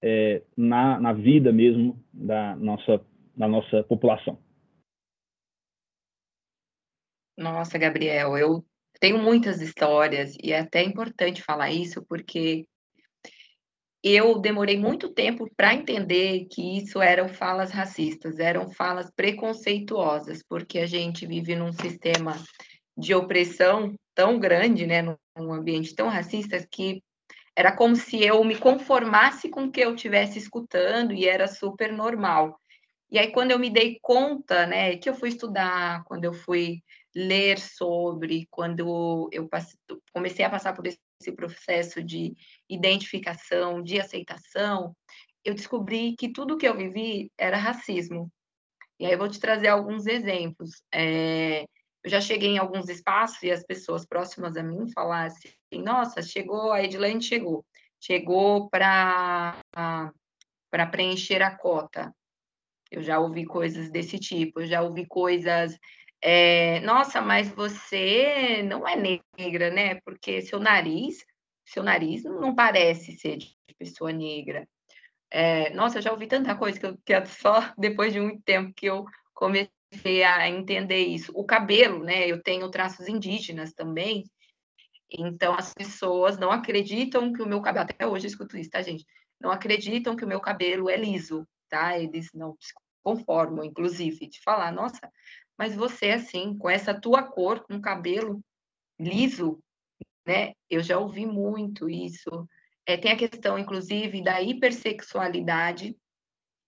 é, 0.02 0.42
na, 0.56 1.00
na 1.00 1.12
vida 1.12 1.50
mesmo 1.50 1.98
da 2.12 2.54
nossa, 2.56 3.00
da 3.34 3.48
nossa 3.48 3.82
população. 3.84 4.38
Nossa, 7.36 7.78
Gabriel, 7.78 8.36
eu 8.36 8.64
tenho 9.04 9.18
muitas 9.18 9.60
histórias 9.60 10.34
e 10.42 10.50
é 10.50 10.60
até 10.60 10.82
importante 10.82 11.42
falar 11.42 11.70
isso 11.70 12.02
porque 12.08 12.66
eu 14.02 14.38
demorei 14.38 14.78
muito 14.78 15.12
tempo 15.12 15.46
para 15.54 15.74
entender 15.74 16.46
que 16.50 16.78
isso 16.78 17.02
eram 17.02 17.28
falas 17.28 17.70
racistas, 17.70 18.38
eram 18.38 18.70
falas 18.70 19.10
preconceituosas, 19.14 20.42
porque 20.48 20.78
a 20.78 20.86
gente 20.86 21.26
vive 21.26 21.54
num 21.54 21.70
sistema 21.70 22.34
de 22.96 23.14
opressão 23.14 23.94
tão 24.14 24.38
grande, 24.38 24.86
né, 24.86 25.02
num 25.02 25.52
ambiente 25.52 25.94
tão 25.94 26.08
racista 26.08 26.66
que 26.72 27.02
era 27.54 27.76
como 27.76 27.96
se 27.96 28.24
eu 28.24 28.42
me 28.42 28.56
conformasse 28.56 29.50
com 29.50 29.64
o 29.64 29.70
que 29.70 29.82
eu 29.82 29.94
estivesse 29.94 30.38
escutando 30.38 31.12
e 31.12 31.28
era 31.28 31.46
super 31.46 31.92
normal. 31.92 32.58
E 33.10 33.18
aí 33.18 33.30
quando 33.30 33.50
eu 33.50 33.58
me 33.58 33.68
dei 33.68 33.98
conta, 34.00 34.66
né, 34.66 34.96
que 34.96 35.10
eu 35.10 35.14
fui 35.14 35.28
estudar, 35.28 36.02
quando 36.04 36.24
eu 36.24 36.32
fui 36.32 36.82
ler 37.14 37.58
sobre, 37.58 38.46
quando 38.50 39.28
eu 39.32 39.48
comecei 40.12 40.44
a 40.44 40.50
passar 40.50 40.74
por 40.74 40.86
esse 40.86 40.98
processo 41.36 42.02
de 42.02 42.34
identificação, 42.68 43.82
de 43.82 44.00
aceitação, 44.00 44.94
eu 45.44 45.54
descobri 45.54 46.16
que 46.16 46.32
tudo 46.32 46.56
que 46.56 46.66
eu 46.66 46.76
vivi 46.76 47.30
era 47.38 47.56
racismo. 47.56 48.30
E 48.98 49.06
aí 49.06 49.12
eu 49.12 49.18
vou 49.18 49.28
te 49.28 49.38
trazer 49.38 49.68
alguns 49.68 50.06
exemplos. 50.06 50.82
É, 50.92 51.64
eu 52.02 52.10
já 52.10 52.20
cheguei 52.20 52.50
em 52.50 52.58
alguns 52.58 52.88
espaços 52.88 53.42
e 53.42 53.50
as 53.50 53.64
pessoas 53.64 54.04
próximas 54.06 54.56
a 54.56 54.62
mim 54.62 54.90
falaram 54.92 55.26
assim, 55.26 55.82
nossa, 55.82 56.22
chegou, 56.22 56.72
a 56.72 56.82
Edilene 56.82 57.22
chegou, 57.22 57.64
chegou 58.00 58.68
para 58.68 59.58
para 60.70 60.86
preencher 60.86 61.40
a 61.40 61.56
cota. 61.56 62.12
Eu 62.90 63.00
já 63.00 63.20
ouvi 63.20 63.44
coisas 63.44 63.90
desse 63.90 64.18
tipo, 64.18 64.60
eu 64.60 64.66
já 64.66 64.82
ouvi 64.82 65.06
coisas 65.06 65.78
é, 66.26 66.80
nossa, 66.80 67.20
mas 67.20 67.50
você 67.50 68.62
não 68.62 68.88
é 68.88 68.96
negra, 68.96 69.70
né? 69.70 70.00
Porque 70.00 70.40
seu 70.40 70.58
nariz, 70.58 71.22
seu 71.66 71.82
nariz 71.82 72.24
não 72.24 72.54
parece 72.54 73.12
ser 73.12 73.36
de 73.36 73.54
pessoa 73.78 74.10
negra. 74.10 74.66
É, 75.30 75.68
nossa, 75.74 75.98
eu 75.98 76.02
já 76.02 76.10
ouvi 76.10 76.26
tanta 76.26 76.56
coisa 76.56 76.80
que, 76.80 76.86
eu, 76.86 76.96
que 77.04 77.12
é 77.12 77.22
só 77.26 77.56
depois 77.76 78.10
de 78.10 78.20
muito 78.20 78.42
tempo 78.42 78.72
que 78.74 78.86
eu 78.86 79.04
comecei 79.34 80.24
a 80.24 80.48
entender 80.48 81.04
isso. 81.04 81.30
O 81.34 81.44
cabelo, 81.44 82.02
né? 82.02 82.26
Eu 82.26 82.42
tenho 82.42 82.70
traços 82.70 83.06
indígenas 83.06 83.74
também. 83.74 84.24
Então, 85.10 85.54
as 85.54 85.74
pessoas 85.74 86.38
não 86.38 86.50
acreditam 86.50 87.34
que 87.34 87.42
o 87.42 87.46
meu 87.46 87.60
cabelo, 87.60 87.84
até 87.84 88.06
hoje 88.06 88.24
eu 88.24 88.30
escuto 88.30 88.56
isso, 88.56 88.70
tá, 88.70 88.80
gente? 88.80 89.04
Não 89.38 89.50
acreditam 89.50 90.16
que 90.16 90.24
o 90.24 90.28
meu 90.28 90.40
cabelo 90.40 90.88
é 90.88 90.96
liso, 90.96 91.46
tá? 91.68 91.98
Eles 91.98 92.30
não 92.32 92.56
se 92.58 92.72
conformam, 93.02 93.62
inclusive, 93.62 94.26
de 94.26 94.40
falar, 94.40 94.72
nossa, 94.72 95.12
mas 95.58 95.74
você, 95.74 96.10
assim, 96.10 96.56
com 96.56 96.68
essa 96.68 96.98
tua 96.98 97.22
cor, 97.22 97.60
com 97.64 97.80
cabelo 97.80 98.40
liso, 98.98 99.62
né? 100.26 100.52
Eu 100.68 100.82
já 100.82 100.98
ouvi 100.98 101.26
muito 101.26 101.88
isso. 101.88 102.48
É, 102.86 102.96
tem 102.96 103.12
a 103.12 103.16
questão, 103.16 103.58
inclusive, 103.58 104.22
da 104.22 104.40
hipersexualidade 104.42 105.96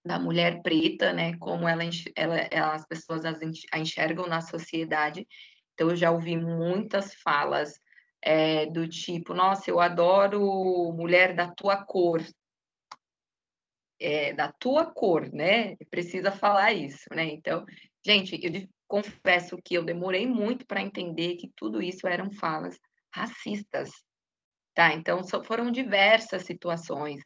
da 0.05 0.19
mulher 0.19 0.63
preta, 0.63 1.13
né? 1.13 1.37
Como 1.39 1.69
ela, 1.69 1.83
ela, 2.15 2.37
ela 2.51 2.75
as 2.75 2.87
pessoas 2.87 3.25
a 3.25 3.79
enxergam 3.79 4.27
na 4.27 4.41
sociedade. 4.41 5.27
Então, 5.75 5.91
eu 5.91 5.97
já 5.97 6.11
ouvi 6.11 6.37
muitas 6.37 7.15
falas 7.15 7.79
é, 8.23 8.67
do 8.67 8.89
tipo: 8.89 9.35
Nossa, 9.35 9.71
eu 9.71 9.81
adoro 9.81 10.41
mulher 10.93 11.35
da 11.35 11.51
tua 11.51 11.85
cor. 11.85 12.23
É, 13.99 14.33
da 14.35 14.53
tua 14.53 14.87
cor, 14.87 15.31
né? 15.33 15.75
Precisa 15.91 16.31
falar 16.31 16.73
isso, 16.73 17.05
né? 17.13 17.25
Então, 17.25 17.65
gente, 18.05 18.39
eu 18.43 18.69
confesso 18.87 19.57
que 19.63 19.75
eu 19.75 19.85
demorei 19.85 20.27
muito 20.27 20.67
para 20.67 20.83
entender 20.83 21.37
que 21.37 21.51
tudo 21.57 21.83
isso 21.83 22.07
eram 22.07 22.31
falas 22.31 22.79
racistas, 23.13 23.91
tá? 24.75 24.93
Então, 24.95 25.23
foram 25.45 25.71
diversas 25.71 26.45
situações 26.45 27.23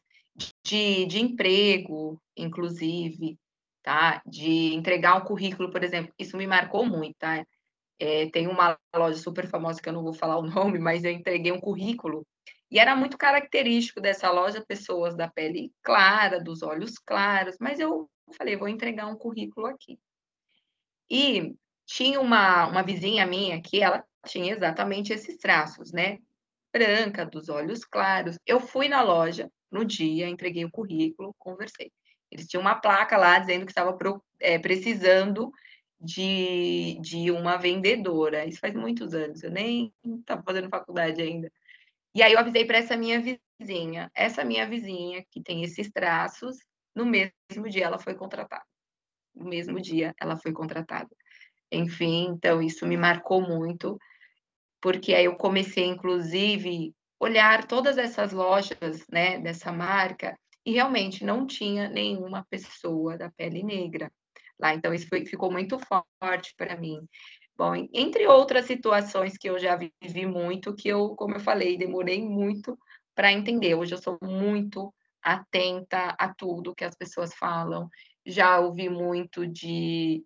de, 0.63 1.05
de 1.05 1.19
emprego, 1.19 2.21
inclusive, 2.35 3.37
tá? 3.83 4.21
De 4.25 4.73
entregar 4.73 5.15
um 5.15 5.25
currículo, 5.25 5.71
por 5.71 5.83
exemplo, 5.83 6.13
isso 6.17 6.37
me 6.37 6.47
marcou 6.47 6.85
muito, 6.85 7.15
tá? 7.19 7.45
É, 7.99 8.29
tem 8.31 8.47
uma 8.47 8.77
loja 8.95 9.17
super 9.19 9.47
famosa 9.47 9.81
que 9.81 9.87
eu 9.87 9.93
não 9.93 10.03
vou 10.03 10.13
falar 10.13 10.37
o 10.37 10.41
nome, 10.49 10.79
mas 10.79 11.03
eu 11.03 11.11
entreguei 11.11 11.51
um 11.51 11.59
currículo 11.59 12.25
e 12.71 12.79
era 12.79 12.95
muito 12.95 13.17
característico 13.17 13.99
dessa 13.99 14.31
loja 14.31 14.63
pessoas 14.65 15.15
da 15.15 15.27
pele 15.29 15.73
clara, 15.83 16.41
dos 16.41 16.63
olhos 16.63 16.97
claros, 16.97 17.57
mas 17.59 17.79
eu 17.79 18.09
falei, 18.37 18.55
vou 18.55 18.69
entregar 18.69 19.07
um 19.07 19.17
currículo 19.17 19.67
aqui. 19.67 19.99
E 21.11 21.53
tinha 21.85 22.21
uma, 22.21 22.67
uma 22.67 22.83
vizinha 22.83 23.25
minha 23.25 23.61
que 23.61 23.83
ela 23.83 24.01
tinha 24.25 24.53
exatamente 24.53 25.11
esses 25.11 25.37
traços, 25.37 25.91
né? 25.91 26.19
Branca, 26.71 27.25
dos 27.25 27.49
olhos 27.49 27.83
claros. 27.83 28.37
Eu 28.45 28.61
fui 28.61 28.87
na 28.87 29.01
loja, 29.01 29.51
no 29.69 29.83
dia, 29.83 30.29
entreguei 30.29 30.63
o 30.63 30.71
currículo, 30.71 31.35
conversei. 31.37 31.91
Eles 32.31 32.47
tinham 32.47 32.61
uma 32.61 32.75
placa 32.75 33.17
lá 33.17 33.37
dizendo 33.39 33.65
que 33.65 33.71
estava 33.73 33.97
é, 34.39 34.57
precisando 34.57 35.51
de, 35.99 36.97
de 37.01 37.29
uma 37.29 37.57
vendedora. 37.57 38.45
Isso 38.45 38.61
faz 38.61 38.73
muitos 38.73 39.13
anos, 39.13 39.43
eu 39.43 39.51
nem 39.51 39.93
estava 40.19 40.41
fazendo 40.43 40.69
faculdade 40.69 41.21
ainda. 41.21 41.51
E 42.15 42.23
aí 42.23 42.31
eu 42.31 42.39
avisei 42.39 42.63
para 42.63 42.77
essa 42.77 42.95
minha 42.95 43.21
vizinha. 43.59 44.09
Essa 44.15 44.45
minha 44.45 44.65
vizinha, 44.65 45.25
que 45.29 45.43
tem 45.43 45.61
esses 45.61 45.91
traços, 45.91 46.57
no 46.95 47.05
mesmo 47.05 47.69
dia 47.69 47.85
ela 47.85 47.99
foi 47.99 48.15
contratada. 48.15 48.70
No 49.35 49.45
mesmo 49.45 49.79
dia 49.81 50.13
ela 50.19 50.37
foi 50.37 50.51
contratada. 50.51 51.09
Enfim, 51.71 52.29
então 52.29 52.61
isso 52.61 52.85
me 52.85 52.97
marcou 52.97 53.41
muito, 53.41 53.97
porque 54.81 55.13
aí 55.13 55.25
eu 55.25 55.35
comecei, 55.35 55.85
inclusive, 55.85 56.93
olhar 57.19 57.65
todas 57.65 57.97
essas 57.97 58.33
lojas, 58.33 59.05
né, 59.09 59.39
dessa 59.39 59.71
marca, 59.71 60.37
e 60.65 60.73
realmente 60.73 61.23
não 61.23 61.45
tinha 61.47 61.87
nenhuma 61.87 62.45
pessoa 62.49 63.17
da 63.17 63.31
pele 63.31 63.63
negra 63.63 64.11
lá. 64.59 64.73
Então, 64.73 64.93
isso 64.93 65.07
foi, 65.07 65.25
ficou 65.25 65.51
muito 65.51 65.79
forte 65.79 66.53
para 66.55 66.77
mim. 66.77 66.99
Bom, 67.57 67.75
entre 67.93 68.25
outras 68.27 68.65
situações 68.65 69.37
que 69.37 69.49
eu 69.49 69.59
já 69.59 69.75
vivi 69.75 70.25
muito, 70.25 70.75
que 70.75 70.87
eu, 70.87 71.15
como 71.15 71.35
eu 71.35 71.39
falei, 71.39 71.77
demorei 71.77 72.23
muito 72.23 72.77
para 73.15 73.31
entender. 73.31 73.75
Hoje 73.75 73.93
eu 73.93 74.01
sou 74.01 74.17
muito 74.21 74.93
atenta 75.23 76.15
a 76.17 76.33
tudo 76.33 76.73
que 76.73 76.83
as 76.83 76.95
pessoas 76.95 77.33
falam. 77.35 77.87
Já 78.25 78.59
ouvi 78.59 78.89
muito 78.89 79.47
de 79.47 80.25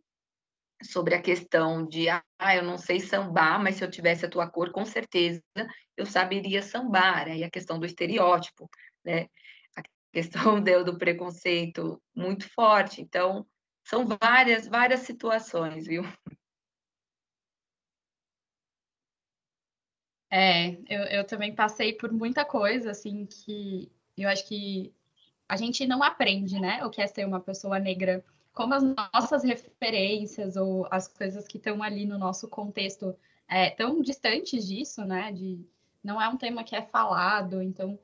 sobre 0.83 1.15
a 1.15 1.21
questão 1.21 1.85
de 1.85 2.09
ah, 2.09 2.23
eu 2.55 2.63
não 2.63 2.77
sei 2.77 2.99
sambar, 2.99 3.61
mas 3.61 3.75
se 3.75 3.83
eu 3.83 3.89
tivesse 3.89 4.25
a 4.25 4.29
tua 4.29 4.49
cor, 4.49 4.71
com 4.71 4.85
certeza 4.85 5.41
eu 5.95 6.05
saberia 6.05 6.61
sambar. 6.61 7.27
Aí 7.27 7.43
a 7.43 7.49
questão 7.49 7.79
do 7.79 7.85
estereótipo, 7.85 8.69
né? 9.03 9.27
A 9.75 9.81
questão 10.11 10.61
do, 10.61 10.83
do 10.83 10.97
preconceito 10.97 12.01
muito 12.13 12.49
forte. 12.49 13.01
Então, 13.01 13.45
são 13.83 14.05
várias, 14.21 14.67
várias 14.67 15.01
situações, 15.01 15.87
viu? 15.87 16.03
É, 20.29 20.71
eu, 20.89 21.03
eu 21.19 21.25
também 21.25 21.55
passei 21.55 21.93
por 21.93 22.11
muita 22.11 22.43
coisa, 22.43 22.91
assim, 22.91 23.25
que 23.25 23.89
eu 24.17 24.27
acho 24.27 24.45
que 24.47 24.93
a 25.47 25.55
gente 25.55 25.85
não 25.85 26.01
aprende, 26.03 26.59
né, 26.59 26.83
o 26.85 26.89
que 26.89 27.01
é 27.01 27.07
ser 27.07 27.25
uma 27.25 27.39
pessoa 27.39 27.79
negra 27.79 28.23
como 28.55 28.73
as 28.73 28.83
nossas 28.83 29.43
referências 29.43 30.55
ou 30.55 30.87
as 30.89 31.09
coisas 31.09 31.45
que 31.45 31.57
estão 31.57 31.83
ali 31.83 32.05
no 32.05 32.17
nosso 32.17 32.47
contexto 32.47 33.15
é, 33.47 33.69
tão 33.69 34.01
distantes 34.01 34.65
disso, 34.65 35.03
né? 35.03 35.31
De, 35.31 35.59
não 36.01 36.21
é 36.21 36.27
um 36.29 36.37
tema 36.37 36.63
que 36.63 36.75
é 36.75 36.81
falado, 36.81 37.61
então 37.61 37.99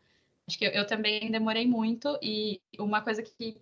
acho 0.48 0.60
que 0.60 0.66
eu, 0.66 0.72
eu 0.72 0.86
também 0.86 1.32
demorei 1.32 1.66
muito 1.66 2.20
e 2.22 2.62
uma 2.78 3.02
coisa 3.02 3.24
que 3.24 3.58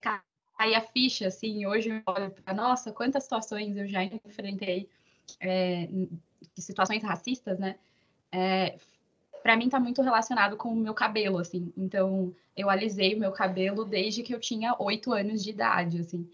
cair 0.00 0.74
a 0.74 0.80
ficha, 0.80 1.28
assim, 1.28 1.66
hoje 1.66 1.88
eu 1.90 2.02
olho 2.06 2.30
para, 2.30 2.52
nossa, 2.52 2.92
quantas 2.92 3.22
situações 3.22 3.76
eu 3.76 3.86
já 3.86 4.04
enfrentei, 4.04 4.88
é, 5.40 5.88
situações 6.58 7.02
racistas, 7.02 7.58
né? 7.58 7.76
É, 8.30 8.78
para 9.48 9.56
mim 9.56 9.70
tá 9.70 9.80
muito 9.80 10.02
relacionado 10.02 10.58
com 10.58 10.68
o 10.68 10.76
meu 10.76 10.92
cabelo, 10.92 11.38
assim. 11.38 11.72
Então, 11.74 12.34
eu 12.54 12.68
alisei 12.68 13.14
o 13.14 13.18
meu 13.18 13.32
cabelo 13.32 13.82
desde 13.82 14.22
que 14.22 14.34
eu 14.34 14.38
tinha 14.38 14.76
oito 14.78 15.10
anos 15.10 15.42
de 15.42 15.48
idade, 15.48 16.02
assim. 16.02 16.28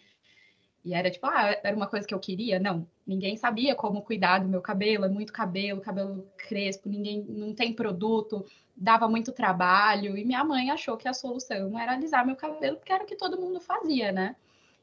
E 0.85 0.93
era 0.93 1.09
tipo, 1.09 1.25
ah, 1.29 1.57
era 1.63 1.77
uma 1.77 1.87
coisa 1.87 2.05
que 2.09 2.13
eu 2.13 2.19
queria? 2.19 2.59
Não. 2.59 2.85
Ninguém 3.07 3.37
sabia 3.37 3.77
como 3.77 4.03
cuidar 4.03 4.41
do 4.41 4.49
meu 4.49 4.61
cabelo, 4.61 5.05
é 5.05 5.09
muito 5.09 5.33
cabelo, 5.33 5.81
cabelo 5.81 6.27
crespo, 6.37 6.89
ninguém 6.89 7.25
não 7.29 7.55
tem 7.55 7.73
produto, 7.73 8.45
dava 8.75 9.07
muito 9.07 9.31
trabalho. 9.31 10.19
E 10.19 10.25
minha 10.25 10.43
mãe 10.43 10.73
achou 10.73 10.97
que 10.97 11.07
a 11.07 11.15
solução 11.15 11.79
era 11.79 11.93
alisar 11.93 12.27
meu 12.27 12.35
cabelo, 12.35 12.79
porque 12.79 12.93
era 12.93 13.05
o 13.05 13.07
que 13.07 13.15
todo 13.15 13.41
mundo 13.41 13.61
fazia, 13.61 14.11
né? 14.11 14.35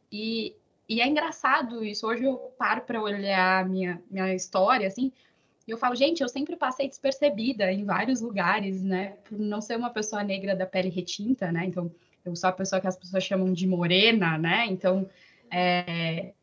E, 0.10 0.56
e 0.88 1.02
é 1.02 1.06
engraçado 1.06 1.84
isso. 1.84 2.08
Hoje 2.08 2.24
eu 2.24 2.38
paro 2.58 2.84
para 2.84 3.01
olhar 3.01 3.68
minha, 3.68 4.01
minha 4.10 4.34
história, 4.34 4.88
assim, 4.88 5.12
e 5.68 5.72
eu 5.72 5.78
falo, 5.78 5.96
gente, 5.96 6.22
eu 6.22 6.30
sempre 6.30 6.56
passei 6.56 6.88
despercebida 6.88 7.72
em 7.72 7.86
vários 7.86 8.22
lugares, 8.22 8.82
né? 8.82 9.18
Por 9.24 9.38
não 9.38 9.62
ser 9.62 9.78
uma 9.78 9.92
pessoa 9.92 10.24
negra 10.24 10.56
da 10.56 10.66
pele 10.66 10.90
retinta, 10.90 11.52
né? 11.52 11.66
Então, 11.66 11.92
eu 12.26 12.36
sou 12.36 12.50
a 12.50 12.54
pessoa 12.54 12.82
que 12.82 12.88
as 12.88 12.98
pessoas 12.98 13.24
chamam 13.24 13.54
de 13.54 13.68
morena, 13.68 14.38
né? 14.38 14.66
Então, 14.66 15.08
é... 15.52 16.34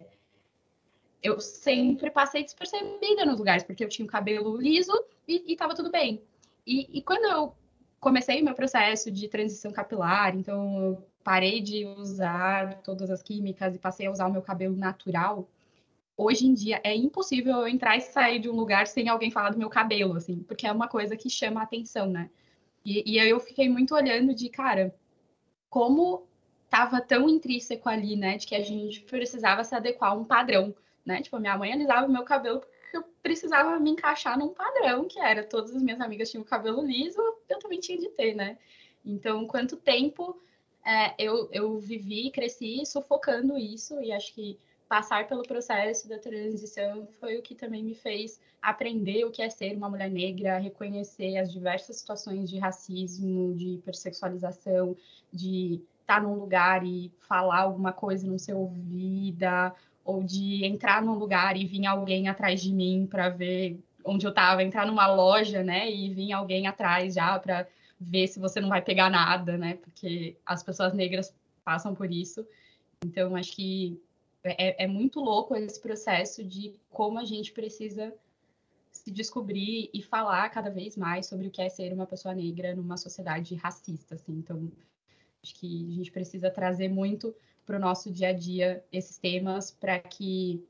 eu 1.23 1.41
sempre 1.41 2.11
passei 2.11 2.45
despercebida 2.45 3.25
nos 3.25 3.39
lugares, 3.39 3.65
porque 3.65 3.85
eu 3.85 3.89
tinha 3.89 4.07
o 4.07 4.11
cabelo 4.11 4.57
liso 4.57 4.93
e, 5.27 5.53
estava 5.53 5.75
tudo 5.75 5.91
bem. 5.91 6.23
E, 6.67 6.99
e 6.99 7.03
quando 7.03 7.25
eu 7.25 7.55
comecei 7.99 8.41
meu 8.41 8.55
processo 8.55 9.11
de 9.11 9.27
transição 9.29 9.73
capilar, 9.73 10.37
então 10.37 10.81
eu 10.81 11.07
parei 11.25 11.61
de 11.61 11.85
usar 11.85 12.81
todas 12.83 13.11
as 13.11 13.23
químicas 13.23 13.75
e 13.75 13.79
passei 13.79 14.07
a 14.07 14.13
usar 14.13 14.27
o 14.27 14.33
meu 14.33 14.43
cabelo 14.43 14.77
natural, 14.77 15.49
hoje 16.19 16.47
em 16.47 16.53
dia 16.53 16.81
é 16.83 16.95
impossível 16.95 17.59
eu 17.59 17.69
entrar 17.69 17.97
e 17.97 18.01
sair 18.01 18.41
de 18.41 18.51
um 18.51 18.57
lugar 18.57 18.89
sem 18.89 19.09
alguém 19.09 19.31
falar 19.31 19.51
do 19.51 19.59
meu 19.59 19.71
cabelo, 19.71 20.17
assim, 20.17 20.41
porque 20.43 20.67
é 20.67 20.73
uma 20.73 20.89
coisa 20.89 21.17
que 21.17 21.31
chama 21.31 21.61
a 21.61 21.63
atenção, 21.63 22.11
né? 22.11 22.29
E, 22.85 23.15
e 23.15 23.19
eu 23.19 23.39
fiquei 23.39 23.69
muito 23.69 23.95
olhando 23.95 24.35
de, 24.35 24.49
cara, 24.49 24.93
como 25.71 26.27
tava 26.69 27.01
tão 27.01 27.29
intrínseco 27.29 27.89
ali, 27.89 28.17
né, 28.17 28.37
de 28.37 28.47
que 28.47 28.55
a 28.55 28.63
gente 28.63 29.01
precisava 29.03 29.63
se 29.63 29.75
adequar 29.75 30.11
a 30.11 30.15
um 30.15 30.25
padrão, 30.25 30.75
né? 31.07 31.23
Tipo, 31.23 31.39
minha 31.39 31.57
mãe 31.57 31.73
alisava 31.73 32.07
o 32.07 32.11
meu 32.11 32.25
cabelo 32.25 32.61
porque 32.61 32.97
eu 32.97 33.05
precisava 33.23 33.79
me 33.79 33.91
encaixar 33.91 34.37
num 34.37 34.49
padrão, 34.49 35.07
que 35.07 35.21
era 35.21 35.45
todas 35.45 35.75
as 35.75 35.83
minhas 35.83 36.01
amigas 36.01 36.31
tinham 36.31 36.43
cabelo 36.43 36.85
liso, 36.85 37.21
eu 37.49 37.59
também 37.61 37.79
tinha 37.79 37.99
de 37.99 38.09
ter, 38.09 38.35
né? 38.35 38.59
Então, 39.05 39.47
quanto 39.47 39.77
tempo 39.77 40.41
é, 40.85 41.15
eu, 41.19 41.49
eu 41.53 41.79
vivi 41.79 42.27
e 42.27 42.31
cresci 42.31 42.85
sufocando 42.85 43.57
isso, 43.57 44.01
e 44.03 44.11
acho 44.11 44.35
que 44.35 44.59
passar 44.89 45.29
pelo 45.29 45.43
processo 45.43 46.09
da 46.09 46.19
transição 46.19 47.07
foi 47.21 47.37
o 47.37 47.43
que 47.43 47.55
também 47.55 47.85
me 47.85 47.95
fez 47.95 48.41
aprender 48.61 49.25
o 49.25 49.31
que 49.31 49.43
é 49.43 49.51
ser 49.51 49.77
uma 49.77 49.89
mulher 49.89 50.11
negra, 50.11 50.59
reconhecer 50.59 51.37
as 51.37 51.53
diversas 51.53 51.97
situações 51.97 52.49
de 52.49 52.59
racismo, 52.59 53.55
de 53.55 53.75
hipersexualização, 53.75 54.97
de 55.33 55.81
estar 56.01 56.23
num 56.23 56.35
lugar 56.35 56.85
e 56.85 57.13
falar 57.21 57.61
alguma 57.61 57.93
coisa 57.93 58.27
e 58.27 58.31
não 58.31 58.39
ser 58.39 58.55
ouvida, 58.55 59.75
ou 60.05 60.23
de 60.25 60.65
entrar 60.65 61.03
num 61.03 61.15
lugar 61.15 61.57
e 61.57 61.67
vir 61.67 61.85
alguém 61.85 62.29
atrás 62.29 62.63
de 62.63 62.73
mim 62.73 63.07
para 63.09 63.29
ver 63.29 63.79
onde 64.03 64.27
eu 64.27 64.31
estava, 64.31 64.63
entrar 64.63 64.87
numa 64.87 65.07
loja, 65.07 65.63
né, 65.63 65.91
e 65.91 66.09
vir 66.15 66.33
alguém 66.33 66.67
atrás 66.67 67.15
já 67.15 67.39
para 67.39 67.69
ver 68.01 68.27
se 68.27 68.41
você 68.41 68.59
não 68.59 68.71
vai 68.71 68.81
pegar 68.81 69.11
nada, 69.11 69.59
né, 69.59 69.75
porque 69.75 70.35
as 70.47 70.63
pessoas 70.63 70.95
negras 70.95 71.35
passam 71.63 71.95
por 71.95 72.11
isso. 72.11 72.47
Então, 73.05 73.37
acho 73.37 73.55
que 73.55 74.01
é, 74.45 74.85
é 74.85 74.87
muito 74.87 75.21
louco 75.21 75.55
esse 75.57 75.81
processo 75.81 76.45
de 76.45 76.75
como 76.91 77.19
a 77.19 77.25
gente 77.25 77.53
precisa 77.53 78.15
se 78.91 79.11
descobrir 79.11 79.91
e 79.93 80.03
falar 80.03 80.49
cada 80.51 80.71
vez 80.71 80.97
mais 80.97 81.27
sobre 81.27 81.47
o 81.47 81.51
que 81.51 81.63
é 81.63 81.69
ser 81.69 81.93
uma 81.93 82.07
pessoa 82.07 82.35
negra 82.35 82.75
numa 82.75 82.97
sociedade 82.97 83.55
racista, 83.55 84.15
assim. 84.15 84.33
Então, 84.33 84.71
acho 85.43 85.55
que 85.55 85.87
a 85.89 85.95
gente 85.95 86.11
precisa 86.11 86.51
trazer 86.51 86.89
muito 86.89 87.35
para 87.65 87.77
o 87.77 87.81
nosso 87.81 88.11
dia 88.11 88.29
a 88.29 88.33
dia 88.33 88.85
esses 88.93 89.19
temas 89.19 89.71
para 89.71 89.99
que 89.99 90.65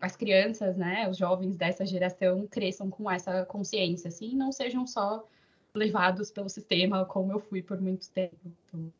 as 0.00 0.16
crianças, 0.16 0.76
né, 0.76 1.08
os 1.10 1.18
jovens 1.18 1.56
dessa 1.56 1.84
geração 1.84 2.46
cresçam 2.46 2.88
com 2.88 3.10
essa 3.10 3.44
consciência, 3.44 4.08
assim, 4.08 4.30
e 4.30 4.34
não 4.34 4.50
sejam 4.50 4.86
só 4.86 5.26
levados 5.74 6.30
pelo 6.30 6.48
sistema 6.48 7.04
como 7.04 7.32
eu 7.32 7.38
fui 7.38 7.62
por 7.62 7.80
muito 7.80 8.10
tempo. 8.10 8.38
Então, 8.66 8.92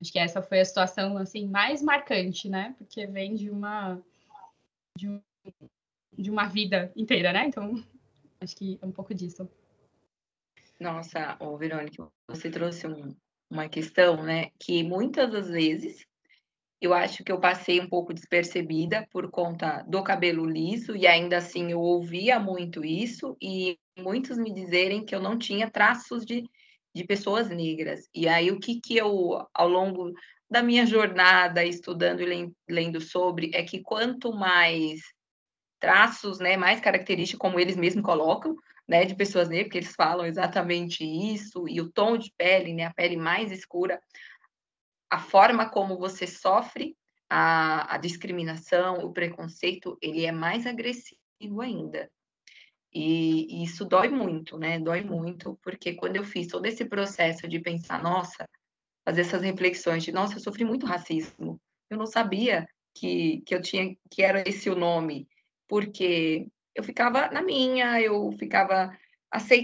Acho 0.00 0.12
que 0.12 0.18
essa 0.18 0.42
foi 0.42 0.60
a 0.60 0.64
situação 0.64 1.16
assim 1.16 1.46
mais 1.46 1.82
marcante, 1.82 2.48
né? 2.48 2.74
Porque 2.78 3.06
vem 3.06 3.34
de 3.34 3.50
uma 3.50 4.00
de, 4.96 5.08
um, 5.08 5.20
de 6.16 6.30
uma 6.30 6.46
vida 6.46 6.92
inteira, 6.96 7.32
né? 7.32 7.46
Então, 7.46 7.82
acho 8.40 8.56
que 8.56 8.78
é 8.80 8.86
um 8.86 8.92
pouco 8.92 9.14
disso. 9.14 9.48
Nossa, 10.78 11.36
ô 11.40 11.56
Verônica, 11.56 12.06
você 12.28 12.50
trouxe 12.50 12.86
um, 12.86 13.14
uma 13.50 13.68
questão, 13.68 14.22
né, 14.22 14.50
que 14.58 14.82
muitas 14.82 15.30
das 15.30 15.48
vezes 15.48 16.06
eu 16.80 16.92
acho 16.92 17.24
que 17.24 17.32
eu 17.32 17.40
passei 17.40 17.80
um 17.80 17.88
pouco 17.88 18.12
despercebida 18.12 19.06
por 19.10 19.30
conta 19.30 19.82
do 19.88 20.02
cabelo 20.04 20.44
liso 20.44 20.94
e 20.94 21.06
ainda 21.06 21.38
assim 21.38 21.72
eu 21.72 21.80
ouvia 21.80 22.38
muito 22.38 22.84
isso 22.84 23.36
e 23.40 23.78
muitos 23.98 24.36
me 24.36 24.52
dizerem 24.52 25.04
que 25.04 25.14
eu 25.14 25.20
não 25.20 25.38
tinha 25.38 25.70
traços 25.70 26.26
de 26.26 26.44
de 26.96 27.04
pessoas 27.04 27.50
negras. 27.50 28.08
E 28.14 28.26
aí, 28.26 28.50
o 28.50 28.58
que, 28.58 28.80
que 28.80 28.96
eu, 28.96 29.46
ao 29.52 29.68
longo 29.68 30.14
da 30.50 30.62
minha 30.62 30.86
jornada, 30.86 31.62
estudando 31.62 32.22
e 32.22 32.50
lendo 32.68 33.00
sobre, 33.02 33.50
é 33.52 33.62
que 33.62 33.82
quanto 33.82 34.32
mais 34.32 35.00
traços, 35.78 36.38
né, 36.38 36.56
mais 36.56 36.80
características, 36.80 37.38
como 37.38 37.60
eles 37.60 37.76
mesmos 37.76 38.02
colocam, 38.02 38.56
né, 38.88 39.04
de 39.04 39.14
pessoas 39.14 39.50
negras, 39.50 39.66
porque 39.66 39.78
eles 39.78 39.94
falam 39.94 40.24
exatamente 40.24 41.04
isso, 41.04 41.68
e 41.68 41.82
o 41.82 41.92
tom 41.92 42.16
de 42.16 42.32
pele, 42.34 42.72
né, 42.72 42.84
a 42.84 42.94
pele 42.94 43.16
mais 43.16 43.52
escura, 43.52 44.00
a 45.10 45.18
forma 45.18 45.68
como 45.68 45.98
você 45.98 46.26
sofre 46.26 46.96
a, 47.28 47.94
a 47.94 47.98
discriminação, 47.98 49.04
o 49.04 49.12
preconceito, 49.12 49.98
ele 50.00 50.24
é 50.24 50.32
mais 50.32 50.66
agressivo 50.66 51.60
ainda. 51.60 52.10
E, 52.98 53.58
e 53.60 53.64
isso 53.64 53.84
dói 53.84 54.08
muito, 54.08 54.56
né? 54.56 54.78
Dói 54.78 55.02
muito, 55.02 55.58
porque 55.62 55.92
quando 55.92 56.16
eu 56.16 56.24
fiz 56.24 56.46
todo 56.46 56.64
esse 56.64 56.82
processo 56.82 57.46
de 57.46 57.60
pensar, 57.60 58.02
nossa, 58.02 58.48
fazer 59.04 59.20
essas 59.20 59.42
reflexões 59.42 60.02
de, 60.02 60.12
nossa, 60.12 60.36
eu 60.36 60.40
sofri 60.40 60.64
muito 60.64 60.86
racismo. 60.86 61.60
Eu 61.90 61.98
não 61.98 62.06
sabia 62.06 62.66
que, 62.94 63.42
que 63.42 63.54
eu 63.54 63.60
tinha, 63.60 63.94
que 64.10 64.22
era 64.22 64.48
esse 64.48 64.70
o 64.70 64.74
nome, 64.74 65.28
porque 65.68 66.48
eu 66.74 66.82
ficava 66.82 67.28
na 67.30 67.42
minha, 67.42 68.00
eu 68.00 68.32
ficava 68.38 68.96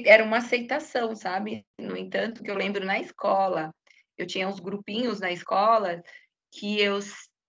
era 0.04 0.22
uma 0.22 0.36
aceitação, 0.36 1.16
sabe? 1.16 1.64
No 1.80 1.96
entanto, 1.96 2.42
que 2.42 2.50
eu 2.50 2.54
lembro 2.54 2.84
na 2.84 3.00
escola, 3.00 3.74
eu 4.18 4.26
tinha 4.26 4.46
uns 4.46 4.60
grupinhos 4.60 5.20
na 5.20 5.32
escola 5.32 6.02
que 6.50 6.78
eu, 6.82 6.98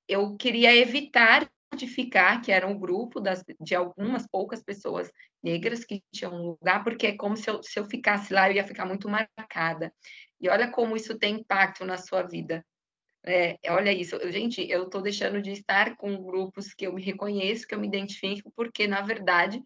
eu 0.08 0.38
queria 0.38 0.74
evitar 0.74 1.46
de 1.76 1.88
ficar, 1.88 2.42
que 2.42 2.54
era 2.54 2.66
um 2.66 2.80
grupo 2.80 3.20
das, 3.20 3.44
de 3.60 3.76
algumas 3.76 4.26
poucas 4.26 4.64
pessoas 4.64 5.12
negras 5.44 5.84
que 5.84 6.02
tinham 6.12 6.34
um 6.34 6.48
lugar, 6.48 6.84
porque 6.84 7.08
é 7.08 7.18
como 7.18 7.36
se 7.36 7.50
eu, 7.50 7.62
se 7.62 7.80
eu 7.80 7.86
ficasse 7.86 8.34
lá, 8.34 8.50
eu 8.50 8.56
ia 8.56 8.64
ficar 8.66 8.86
muito 8.86 9.10
marcada. 9.10 9.94
E 10.40 10.50
olha 10.50 10.72
como 10.72 10.96
isso 10.96 11.18
tem 11.18 11.36
impacto 11.36 11.86
na 11.86 11.98
sua 11.98 12.24
vida. 12.24 12.66
É, 13.26 13.58
olha 13.70 13.92
isso, 13.92 14.20
gente, 14.32 14.70
eu 14.70 14.84
estou 14.84 15.02
deixando 15.02 15.42
de 15.42 15.52
estar 15.52 15.96
com 15.96 16.22
grupos 16.22 16.74
que 16.74 16.86
eu 16.86 16.94
me 16.94 17.02
reconheço, 17.02 17.66
que 17.66 17.74
eu 17.74 17.80
me 17.80 17.88
identifico, 17.88 18.52
porque, 18.56 18.86
na 18.86 19.02
verdade, 19.02 19.62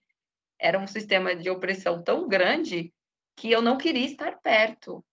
era 0.59 0.79
um 0.79 0.87
sistema 0.87 1.35
de 1.35 1.49
opressão 1.49 2.03
tão 2.03 2.27
grande 2.27 2.93
que 3.35 3.51
eu 3.51 3.61
não 3.61 3.77
queria 3.77 4.05
estar 4.05 4.39
perto. 4.41 5.03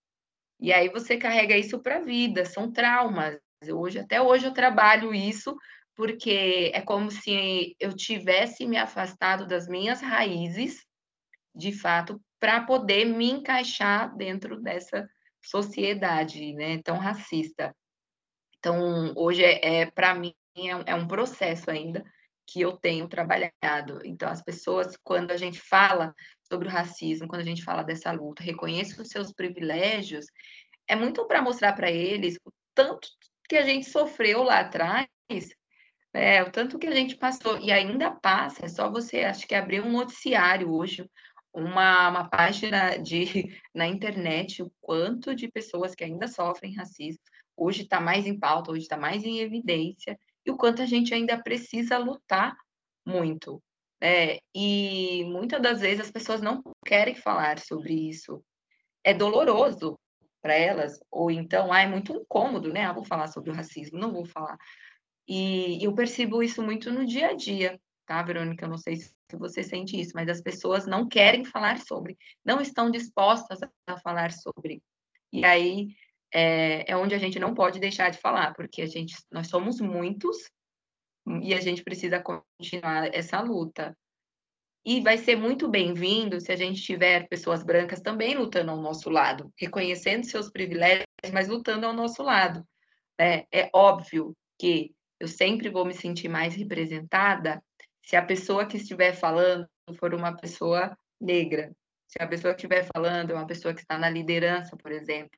E 0.59 0.71
aí 0.73 0.89
você 0.89 1.17
carrega 1.17 1.57
isso 1.57 1.79
para 1.81 1.97
a 1.97 2.01
vida, 2.01 2.45
são 2.45 2.71
traumas. 2.71 3.39
Hoje, 3.71 3.99
até 3.99 4.21
hoje 4.21 4.45
eu 4.45 4.53
trabalho 4.53 5.13
isso 5.13 5.55
porque 5.95 6.71
é 6.73 6.81
como 6.81 7.09
se 7.09 7.75
eu 7.79 7.95
tivesse 7.95 8.65
me 8.65 8.77
afastado 8.77 9.47
das 9.47 9.67
minhas 9.67 10.01
raízes, 10.01 10.85
de 11.53 11.71
fato, 11.71 12.21
para 12.39 12.61
poder 12.61 13.05
me 13.05 13.31
encaixar 13.31 14.15
dentro 14.15 14.61
dessa 14.61 15.09
sociedade, 15.43 16.53
né, 16.53 16.81
tão 16.83 16.97
racista. 16.97 17.73
Então, 18.57 19.13
hoje 19.15 19.43
é, 19.43 19.81
é 19.81 19.91
para 19.91 20.13
mim 20.13 20.33
é, 20.57 20.91
é 20.91 20.95
um 20.95 21.07
processo 21.07 21.71
ainda 21.71 22.03
que 22.47 22.61
eu 22.61 22.77
tenho 22.77 23.07
trabalhado. 23.07 23.99
Então, 24.03 24.29
as 24.29 24.41
pessoas, 24.41 24.97
quando 25.03 25.31
a 25.31 25.37
gente 25.37 25.59
fala 25.59 26.13
sobre 26.43 26.67
o 26.67 26.71
racismo, 26.71 27.27
quando 27.27 27.41
a 27.41 27.45
gente 27.45 27.63
fala 27.63 27.83
dessa 27.83 28.11
luta, 28.11 28.43
reconheça 28.43 29.01
os 29.01 29.09
seus 29.09 29.33
privilégios, 29.33 30.25
é 30.87 30.95
muito 30.95 31.25
para 31.25 31.41
mostrar 31.41 31.73
para 31.73 31.89
eles 31.89 32.37
o 32.45 32.51
tanto 32.73 33.07
que 33.49 33.55
a 33.55 33.63
gente 33.63 33.89
sofreu 33.89 34.43
lá 34.43 34.59
atrás, 34.59 35.07
é, 36.15 36.41
o 36.41 36.49
tanto 36.49 36.79
que 36.79 36.87
a 36.87 36.95
gente 36.95 37.17
passou 37.17 37.59
e 37.59 37.71
ainda 37.71 38.09
passa. 38.09 38.65
É 38.65 38.69
só 38.69 38.89
você, 38.89 39.25
acho 39.25 39.45
que 39.45 39.53
abrir 39.53 39.81
um 39.81 39.91
noticiário 39.91 40.71
hoje, 40.71 41.09
uma, 41.53 42.09
uma 42.09 42.29
página 42.29 42.97
de 42.97 43.25
na 43.75 43.85
internet, 43.85 44.63
o 44.63 44.71
quanto 44.81 45.35
de 45.35 45.49
pessoas 45.49 45.93
que 45.93 46.05
ainda 46.05 46.27
sofrem 46.27 46.75
racismo. 46.75 47.21
Hoje 47.57 47.83
está 47.83 47.99
mais 47.99 48.25
em 48.25 48.39
pauta, 48.39 48.71
hoje 48.71 48.83
está 48.83 48.97
mais 48.97 49.23
em 49.23 49.39
evidência 49.39 50.17
e 50.45 50.51
o 50.51 50.57
quanto 50.57 50.81
a 50.81 50.85
gente 50.85 51.13
ainda 51.13 51.41
precisa 51.41 51.97
lutar 51.97 52.55
muito. 53.05 53.61
É, 54.01 54.39
e 54.53 55.23
muitas 55.25 55.61
das 55.61 55.81
vezes 55.81 56.01
as 56.01 56.11
pessoas 56.11 56.41
não 56.41 56.61
querem 56.85 57.15
falar 57.15 57.59
sobre 57.59 57.93
isso. 57.93 58.41
É 59.03 59.13
doloroso 59.13 59.97
para 60.41 60.53
elas, 60.53 60.99
ou 61.09 61.31
então, 61.31 61.73
ah, 61.73 61.81
é 61.81 61.87
muito 61.87 62.13
incômodo, 62.13 62.71
né? 62.71 62.85
Ah, 62.85 62.93
vou 62.93 63.03
falar 63.03 63.27
sobre 63.27 63.49
o 63.49 63.53
racismo, 63.53 63.97
não 63.97 64.13
vou 64.13 64.25
falar. 64.25 64.57
E 65.27 65.83
eu 65.83 65.93
percebo 65.93 66.43
isso 66.43 66.61
muito 66.61 66.91
no 66.91 67.05
dia 67.05 67.29
a 67.29 67.33
dia, 67.33 67.79
tá, 68.05 68.21
Verônica? 68.21 68.65
Eu 68.65 68.69
não 68.69 68.77
sei 68.77 68.97
se 68.97 69.13
você 69.33 69.63
sente 69.63 69.99
isso, 69.99 70.11
mas 70.13 70.29
as 70.29 70.41
pessoas 70.41 70.85
não 70.85 71.07
querem 71.07 71.43
falar 71.43 71.79
sobre, 71.79 72.17
não 72.43 72.61
estão 72.61 72.91
dispostas 72.91 73.59
a 73.87 73.97
falar 73.97 74.31
sobre. 74.31 74.81
E 75.33 75.43
aí 75.43 75.87
é, 76.33 76.91
é 76.91 76.97
onde 76.97 77.15
a 77.15 77.17
gente 77.17 77.39
não 77.39 77.53
pode 77.53 77.79
deixar 77.79 78.09
de 78.09 78.19
falar, 78.19 78.53
porque 78.53 78.81
a 78.81 78.85
gente, 78.85 79.15
nós 79.31 79.47
somos 79.47 79.79
muitos 79.79 80.37
e 81.41 81.53
a 81.53 81.61
gente 81.61 81.83
precisa 81.83 82.21
continuar 82.21 83.13
essa 83.13 83.41
luta. 83.41 83.97
E 84.85 85.01
vai 85.01 85.17
ser 85.17 85.35
muito 85.35 85.67
bem-vindo 85.67 86.39
se 86.39 86.51
a 86.51 86.55
gente 86.55 86.79
tiver 86.79 87.27
pessoas 87.27 87.63
brancas 87.63 88.01
também 88.01 88.35
lutando 88.35 88.69
ao 88.69 88.77
nosso 88.77 89.09
lado, 89.09 89.51
reconhecendo 89.57 90.25
seus 90.25 90.51
privilégios, 90.51 91.07
mas 91.33 91.47
lutando 91.47 91.87
ao 91.87 91.93
nosso 91.93 92.21
lado. 92.21 92.63
É, 93.19 93.47
é 93.51 93.69
óbvio 93.73 94.35
que 94.59 94.93
eu 95.25 95.27
sempre 95.27 95.69
vou 95.69 95.83
me 95.83 95.93
sentir 95.93 96.29
mais 96.29 96.55
representada 96.55 97.61
se 98.03 98.15
a 98.15 98.21
pessoa 98.21 98.65
que 98.65 98.77
estiver 98.77 99.13
falando 99.13 99.67
for 99.97 100.13
uma 100.13 100.37
pessoa 100.37 100.95
negra, 101.19 101.75
se 102.07 102.21
a 102.21 102.27
pessoa 102.27 102.53
que 102.53 102.59
estiver 102.59 102.87
falando 102.95 103.31
é 103.31 103.33
uma 103.33 103.47
pessoa 103.47 103.73
que 103.73 103.81
está 103.81 103.97
na 103.97 104.07
liderança, 104.07 104.77
por 104.77 104.91
exemplo. 104.91 105.37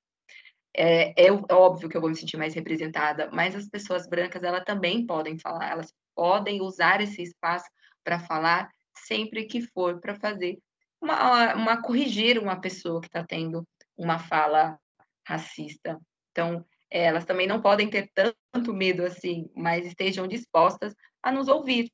É, 0.76 1.26
é, 1.26 1.28
é, 1.28 1.54
óbvio 1.54 1.88
que 1.88 1.95
eu 1.95 2.02
vou 2.02 2.10
me 2.10 2.15
sentir 2.17 2.36
mais 2.36 2.54
representada, 2.54 3.30
mas 3.32 3.56
as 3.56 3.69
pessoas 3.69 4.06
brancas, 4.08 4.43
elas 4.43 4.65
também 4.65 5.06
podem 5.06 5.39
falar, 5.39 5.71
elas 5.71 5.93
podem 6.13 6.62
usar 6.62 7.00
esse 7.00 7.21
espaço 7.21 7.69
para 8.04 8.19
falar 8.19 8.69
sempre 9.06 9.45
que 9.45 9.62
for 9.62 10.02
para 10.02 10.15
fazer 10.15 10.60
uma, 11.02 11.56
uma 11.56 11.82
corrigir 11.82 12.38
uma 12.38 12.60
pessoa 12.60 13.00
que 13.00 13.08
está 13.08 13.23
tendo 13.23 13.65
uma 13.97 14.19
fala 14.19 14.78
racista. 15.26 15.97
Então, 16.32 16.65
elas 16.89 17.26
também 17.26 17.47
não 17.47 17.62
podem 17.62 17.89
ter 17.89 18.10
tanto 18.13 18.73
medo 18.73 19.04
assim, 19.04 19.50
mas 19.56 19.86
estejam 19.86 20.28
dispostas 20.28 20.95
a 21.21 21.32
nos 21.32 21.47
ouvir, 21.47 21.91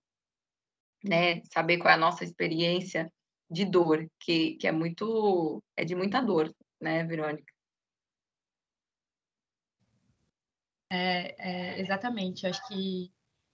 né? 1.03 1.41
Saber 1.45 1.77
qual 1.77 1.91
é 1.91 1.93
a 1.95 1.97
nossa 1.97 2.23
experiência 2.23 3.11
de 3.49 3.65
dor, 3.65 4.07
que, 4.19 4.55
que 4.55 4.67
é 4.67 4.71
muito, 4.71 5.61
é 5.77 5.85
de 5.85 5.95
muita 5.95 6.21
dor, 6.21 6.53
né, 6.81 7.03
Verônica? 7.03 7.51
É, 10.91 11.35
é, 11.37 11.81
exatamente, 11.81 12.45
acho 12.45 12.67
que 12.67 13.11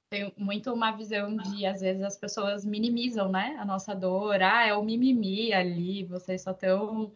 tem 0.10 0.34
muito 0.38 0.74
uma 0.74 0.92
visão 0.92 1.38
de, 1.38 1.66
às 1.66 1.82
vezes, 1.82 2.02
as 2.02 2.18
pessoas 2.18 2.66
minimizam, 2.66 3.30
né, 3.30 3.56
a 3.60 3.66
nossa 3.66 3.94
dor, 3.94 4.42
ah, 4.42 4.66
é 4.66 4.74
o 4.74 4.84
mimimi 4.84 5.54
ali, 5.54 6.04
vocês 6.06 6.42
só 6.42 6.52
estão 6.52 7.14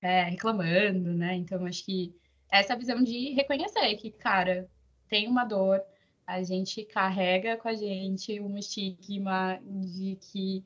é, 0.00 0.24
reclamando, 0.24 1.12
né, 1.12 1.34
então 1.34 1.66
acho 1.66 1.84
que 1.84 2.19
essa 2.50 2.76
visão 2.76 3.02
de 3.02 3.30
reconhecer 3.30 3.94
que, 3.96 4.10
cara, 4.10 4.68
tem 5.08 5.28
uma 5.28 5.44
dor, 5.44 5.82
a 6.26 6.42
gente 6.42 6.84
carrega 6.84 7.56
com 7.56 7.68
a 7.68 7.74
gente 7.74 8.40
um 8.40 8.56
estigma 8.56 9.58
de 9.64 10.16
que, 10.20 10.64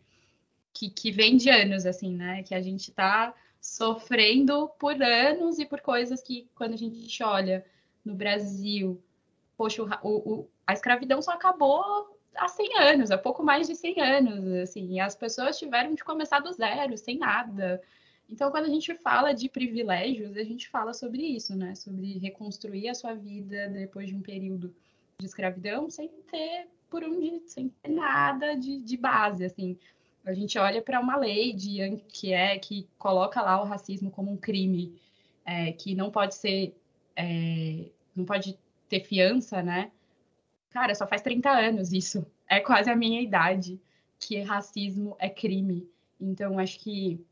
que, 0.73 0.91
que 0.91 1.11
vem 1.11 1.37
de 1.37 1.49
anos, 1.51 1.87
assim, 1.87 2.15
né, 2.15 2.43
que 2.43 2.55
a 2.55 2.61
gente 2.61 2.93
tá 2.93 3.35
sofrendo 3.61 4.69
por 4.79 5.03
anos 5.03 5.59
e 5.59 5.65
por 5.65 5.81
coisas 5.81 6.23
que, 6.23 6.49
quando 6.55 6.75
a 6.75 6.77
gente 6.77 7.23
olha 7.23 7.65
no 8.05 8.15
Brasil, 8.15 9.03
poxa, 9.57 9.83
o, 10.03 10.33
o, 10.33 10.51
a 10.67 10.75
escravidão 10.75 11.23
só 11.23 11.33
acabou 11.33 12.15
há 12.37 12.49
100 12.49 12.79
anos, 12.79 13.11
há 13.11 13.17
pouco 13.17 13.43
mais 13.43 13.67
de 13.67 13.75
100 13.75 14.01
anos, 14.01 14.53
assim, 14.55 14.93
e 14.93 15.01
as 15.01 15.15
pessoas 15.15 15.59
tiveram 15.59 15.95
de 15.95 16.05
começar 16.05 16.41
do 16.41 16.53
zero, 16.53 16.97
sem 16.99 17.17
nada. 17.19 17.81
Então, 18.29 18.51
quando 18.51 18.65
a 18.65 18.69
gente 18.69 18.95
fala 18.97 19.33
de 19.33 19.49
privilégios, 19.49 20.37
a 20.37 20.43
gente 20.43 20.69
fala 20.69 20.93
sobre 20.93 21.23
isso, 21.23 21.55
né? 21.55 21.75
Sobre 21.75 22.19
reconstruir 22.19 22.89
a 22.89 22.95
sua 22.95 23.15
vida 23.15 23.69
depois 23.69 24.09
de 24.09 24.15
um 24.15 24.23
período 24.23 24.75
de 25.19 25.27
escravidão 25.27 25.91
sem 25.91 26.09
ter 26.31 26.69
por 26.89 27.05
onde, 27.05 27.43
sem 27.47 27.69
ter 27.69 27.91
nada 27.91 28.55
de, 28.55 28.81
de 28.81 28.97
base, 28.97 29.45
assim. 29.45 29.79
A 30.25 30.33
gente 30.33 30.59
olha 30.59 30.81
para 30.81 31.01
uma 31.01 31.17
lei 31.17 31.53
de, 31.53 31.97
que 32.09 32.33
é 32.33 32.59
que 32.59 32.89
coloca 32.99 33.43
lá 33.43 33.61
o 33.61 33.65
racismo 33.65 34.11
como 34.11 34.33
um 34.33 34.37
crime, 34.37 34.99
é, 35.45 35.73
que 35.73 35.95
não 35.95 36.11
pode 36.11 36.35
ser 36.35 36.75
é, 37.17 37.91
não 38.15 38.25
pode 38.25 38.59
ter 38.89 39.01
fiança, 39.01 39.63
né? 39.63 39.91
Cara, 40.71 40.95
só 40.95 41.07
faz 41.07 41.23
30 41.23 41.51
anos 41.51 41.93
isso. 41.93 42.27
É 42.49 42.61
quase 42.61 42.91
a 42.91 42.97
minha 42.97 43.21
idade 43.21 43.81
que 44.19 44.41
racismo 44.41 45.17
é 45.19 45.29
crime. 45.29 45.89
Então, 46.21 46.59
acho 46.59 46.81
que 46.81 47.25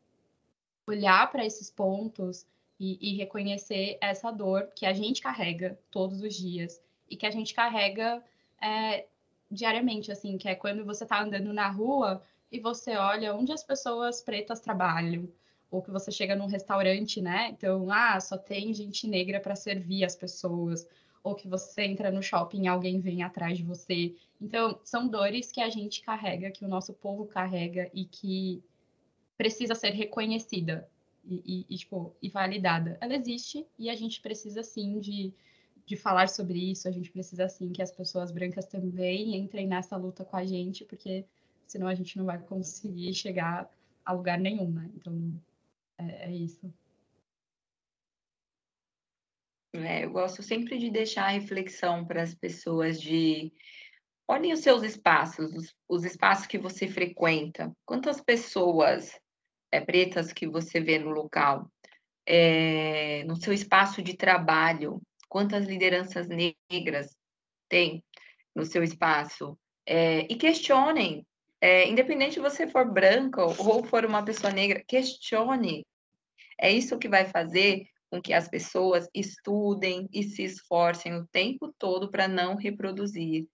olhar 0.86 1.30
para 1.30 1.44
esses 1.44 1.70
pontos 1.70 2.46
e, 2.78 2.98
e, 3.00 3.16
reconhecer 3.16 3.96
essa 4.00 4.30
dor 4.30 4.68
que 4.74 4.84
a 4.84 4.92
gente 4.92 5.22
carrega 5.22 5.78
todos 5.90 6.20
os 6.20 6.34
dias 6.34 6.82
e 7.08 7.16
que 7.16 7.26
a 7.26 7.30
gente 7.30 7.54
carrega 7.54 8.22
é, 8.60 9.06
diariamente, 9.50 10.10
assim, 10.10 10.36
que 10.36 10.48
é 10.48 10.54
quando 10.54 10.84
você 10.84 11.04
está 11.04 11.22
andando 11.22 11.52
na 11.52 11.68
rua 11.68 12.22
e 12.50 12.58
você 12.58 12.96
olha 12.96 13.34
onde 13.34 13.52
as 13.52 13.62
pessoas 13.62 14.20
pretas 14.20 14.60
trabalham, 14.60 15.28
ou 15.70 15.80
que 15.80 15.90
você 15.90 16.10
chega 16.10 16.34
num 16.34 16.46
restaurante, 16.46 17.20
né? 17.20 17.50
Então, 17.50 17.90
ah, 17.90 18.20
só 18.20 18.36
tem 18.36 18.74
gente 18.74 19.06
negra 19.06 19.40
para 19.40 19.56
servir 19.56 20.04
as 20.04 20.16
pessoas, 20.16 20.86
ou 21.22 21.34
que 21.34 21.48
você 21.48 21.82
entra 21.82 22.10
no 22.10 22.22
shopping 22.22 22.64
e 22.64 22.68
alguém 22.68 23.00
vem 23.00 23.22
atrás 23.22 23.56
de 23.56 23.64
você. 23.64 24.14
Então, 24.40 24.78
são 24.84 25.06
dores 25.06 25.52
que 25.52 25.60
a 25.60 25.70
gente 25.70 26.02
carrega, 26.02 26.50
que 26.50 26.64
o 26.64 26.68
nosso 26.68 26.92
povo 26.92 27.26
carrega 27.26 27.90
e 27.94 28.04
que 28.04 28.62
precisa 29.42 29.74
ser 29.74 29.90
reconhecida 29.90 30.88
e, 31.24 31.66
e, 31.68 31.74
e, 31.74 31.76
tipo, 31.76 32.14
e 32.22 32.28
validada. 32.28 32.96
Ela 33.00 33.16
existe 33.16 33.66
e 33.76 33.90
a 33.90 33.96
gente 33.96 34.20
precisa 34.20 34.62
sim 34.62 35.00
de, 35.00 35.34
de 35.84 35.96
falar 35.96 36.28
sobre 36.28 36.58
isso, 36.70 36.86
a 36.86 36.92
gente 36.92 37.10
precisa 37.10 37.48
sim 37.48 37.72
que 37.72 37.82
as 37.82 37.90
pessoas 37.90 38.30
brancas 38.30 38.66
também 38.66 39.36
entrem 39.36 39.66
nessa 39.66 39.96
luta 39.96 40.24
com 40.24 40.36
a 40.36 40.44
gente, 40.44 40.84
porque 40.84 41.24
senão 41.66 41.88
a 41.88 41.94
gente 41.94 42.16
não 42.16 42.24
vai 42.24 42.38
conseguir 42.38 43.12
chegar 43.14 43.68
a 44.04 44.12
lugar 44.12 44.38
nenhum, 44.38 44.70
né? 44.70 44.88
Então, 44.94 45.34
é, 45.98 46.26
é 46.26 46.32
isso. 46.32 46.72
É, 49.74 50.04
eu 50.04 50.12
gosto 50.12 50.40
sempre 50.40 50.78
de 50.78 50.88
deixar 50.88 51.24
a 51.24 51.30
reflexão 51.30 52.04
para 52.04 52.22
as 52.22 52.32
pessoas 52.32 53.00
de 53.00 53.52
olhem 54.28 54.52
os 54.52 54.60
seus 54.60 54.84
espaços, 54.84 55.52
os, 55.52 55.76
os, 55.88 56.04
espaços 56.04 56.46
que 56.46 56.58
você 56.58 56.86
frequenta. 56.86 57.74
Quantas 57.84 58.20
pessoas 58.20 59.20
é, 59.72 59.80
pretas 59.80 60.32
que 60.32 60.46
você 60.46 60.80
vê 60.80 60.98
no 60.98 61.10
local? 61.10 61.68
É, 62.24 63.24
no 63.24 63.34
seu 63.34 63.52
espaço 63.52 64.00
de 64.00 64.16
trabalho, 64.16 65.00
quantas 65.28 65.66
lideranças 65.66 66.28
negras 66.28 67.16
tem 67.68 68.04
no 68.54 68.64
seu 68.64 68.84
espaço? 68.84 69.58
É, 69.84 70.20
e 70.30 70.36
questionem, 70.36 71.26
independente 71.88 72.34
de 72.34 72.40
você 72.40 72.68
for 72.68 72.92
branca 72.92 73.44
ou 73.44 73.84
for 73.84 74.04
uma 74.04 74.24
pessoa 74.24 74.52
negra, 74.52 74.82
questione. 74.86 75.84
É 76.60 76.70
isso 76.70 76.98
que 76.98 77.08
vai 77.08 77.24
fazer 77.24 77.86
com 78.12 78.20
que 78.20 78.34
as 78.34 78.46
pessoas 78.46 79.08
estudem 79.14 80.06
e 80.12 80.22
se 80.22 80.44
esforcem 80.44 81.14
o 81.14 81.26
tempo 81.28 81.74
todo 81.78 82.10
para 82.10 82.28
não 82.28 82.56
reproduzir. 82.56 83.48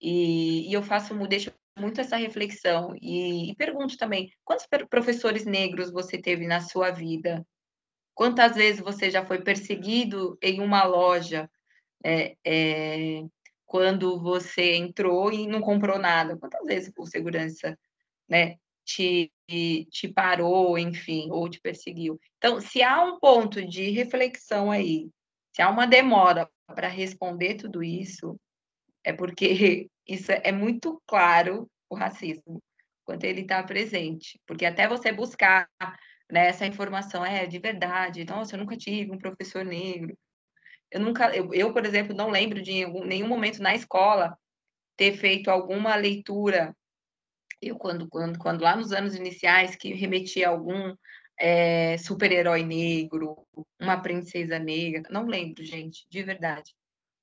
E, 0.00 0.70
e, 0.70 0.72
eu 0.72 0.84
faço, 0.84 1.14
deixo 1.26 1.52
muito 1.78 2.00
essa 2.00 2.16
reflexão 2.16 2.94
e, 3.00 3.50
e 3.50 3.56
pergunto 3.56 3.96
também, 3.96 4.30
quantos 4.44 4.66
professores 4.88 5.44
negros 5.44 5.90
você 5.90 6.18
teve 6.18 6.46
na 6.46 6.60
sua 6.60 6.90
vida? 6.90 7.46
Quantas 8.14 8.56
vezes 8.56 8.80
você 8.80 9.10
já 9.10 9.24
foi 9.24 9.42
perseguido 9.42 10.36
em 10.42 10.60
uma 10.60 10.84
loja 10.84 11.48
é, 12.04 12.36
é, 12.44 13.22
quando 13.64 14.20
você 14.20 14.74
entrou 14.74 15.32
e 15.32 15.46
não 15.46 15.60
comprou 15.60 15.98
nada? 15.98 16.36
Quantas 16.36 16.64
vezes 16.66 16.92
o 16.96 17.06
segurança 17.06 17.78
né, 18.28 18.56
te, 18.84 19.30
te 19.90 20.08
parou, 20.08 20.78
enfim, 20.78 21.28
ou 21.30 21.48
te 21.48 21.60
perseguiu. 21.60 22.18
Então, 22.38 22.60
se 22.60 22.82
há 22.82 23.02
um 23.04 23.18
ponto 23.18 23.64
de 23.66 23.90
reflexão 23.90 24.70
aí, 24.70 25.10
se 25.54 25.62
há 25.62 25.68
uma 25.68 25.86
demora 25.86 26.48
para 26.66 26.88
responder 26.88 27.54
tudo 27.54 27.82
isso, 27.82 28.38
é 29.04 29.12
porque 29.12 29.88
isso 30.08 30.32
é 30.32 30.50
muito 30.52 31.02
claro 31.06 31.70
o 31.88 31.94
racismo, 31.94 32.62
quando 33.04 33.24
ele 33.24 33.42
está 33.42 33.62
presente. 33.62 34.40
Porque 34.46 34.64
até 34.64 34.88
você 34.88 35.12
buscar 35.12 35.68
né, 36.30 36.48
essa 36.48 36.66
informação, 36.66 37.24
é 37.24 37.46
de 37.46 37.58
verdade, 37.58 38.24
nossa, 38.24 38.54
eu 38.54 38.60
nunca 38.60 38.76
tive 38.76 39.12
um 39.12 39.18
professor 39.18 39.64
negro. 39.64 40.16
Eu 40.90 41.00
nunca, 41.00 41.34
eu, 41.36 41.52
eu 41.52 41.72
por 41.72 41.84
exemplo, 41.84 42.16
não 42.16 42.30
lembro 42.30 42.62
de 42.62 42.86
nenhum 43.04 43.28
momento 43.28 43.62
na 43.62 43.74
escola 43.74 44.36
ter 44.96 45.16
feito 45.16 45.50
alguma 45.50 45.94
leitura 45.94 46.74
eu 47.60 47.76
quando, 47.76 48.08
quando, 48.08 48.38
quando 48.38 48.62
lá 48.62 48.76
nos 48.76 48.92
anos 48.92 49.14
iniciais 49.14 49.76
que 49.76 49.92
remetia 49.92 50.48
a 50.48 50.50
algum 50.50 50.94
é, 51.38 51.96
super-herói 51.98 52.62
negro, 52.62 53.46
uma 53.80 54.00
princesa 54.00 54.58
negra, 54.58 55.02
não 55.10 55.26
lembro, 55.26 55.64
gente, 55.64 56.06
de 56.08 56.22
verdade, 56.22 56.74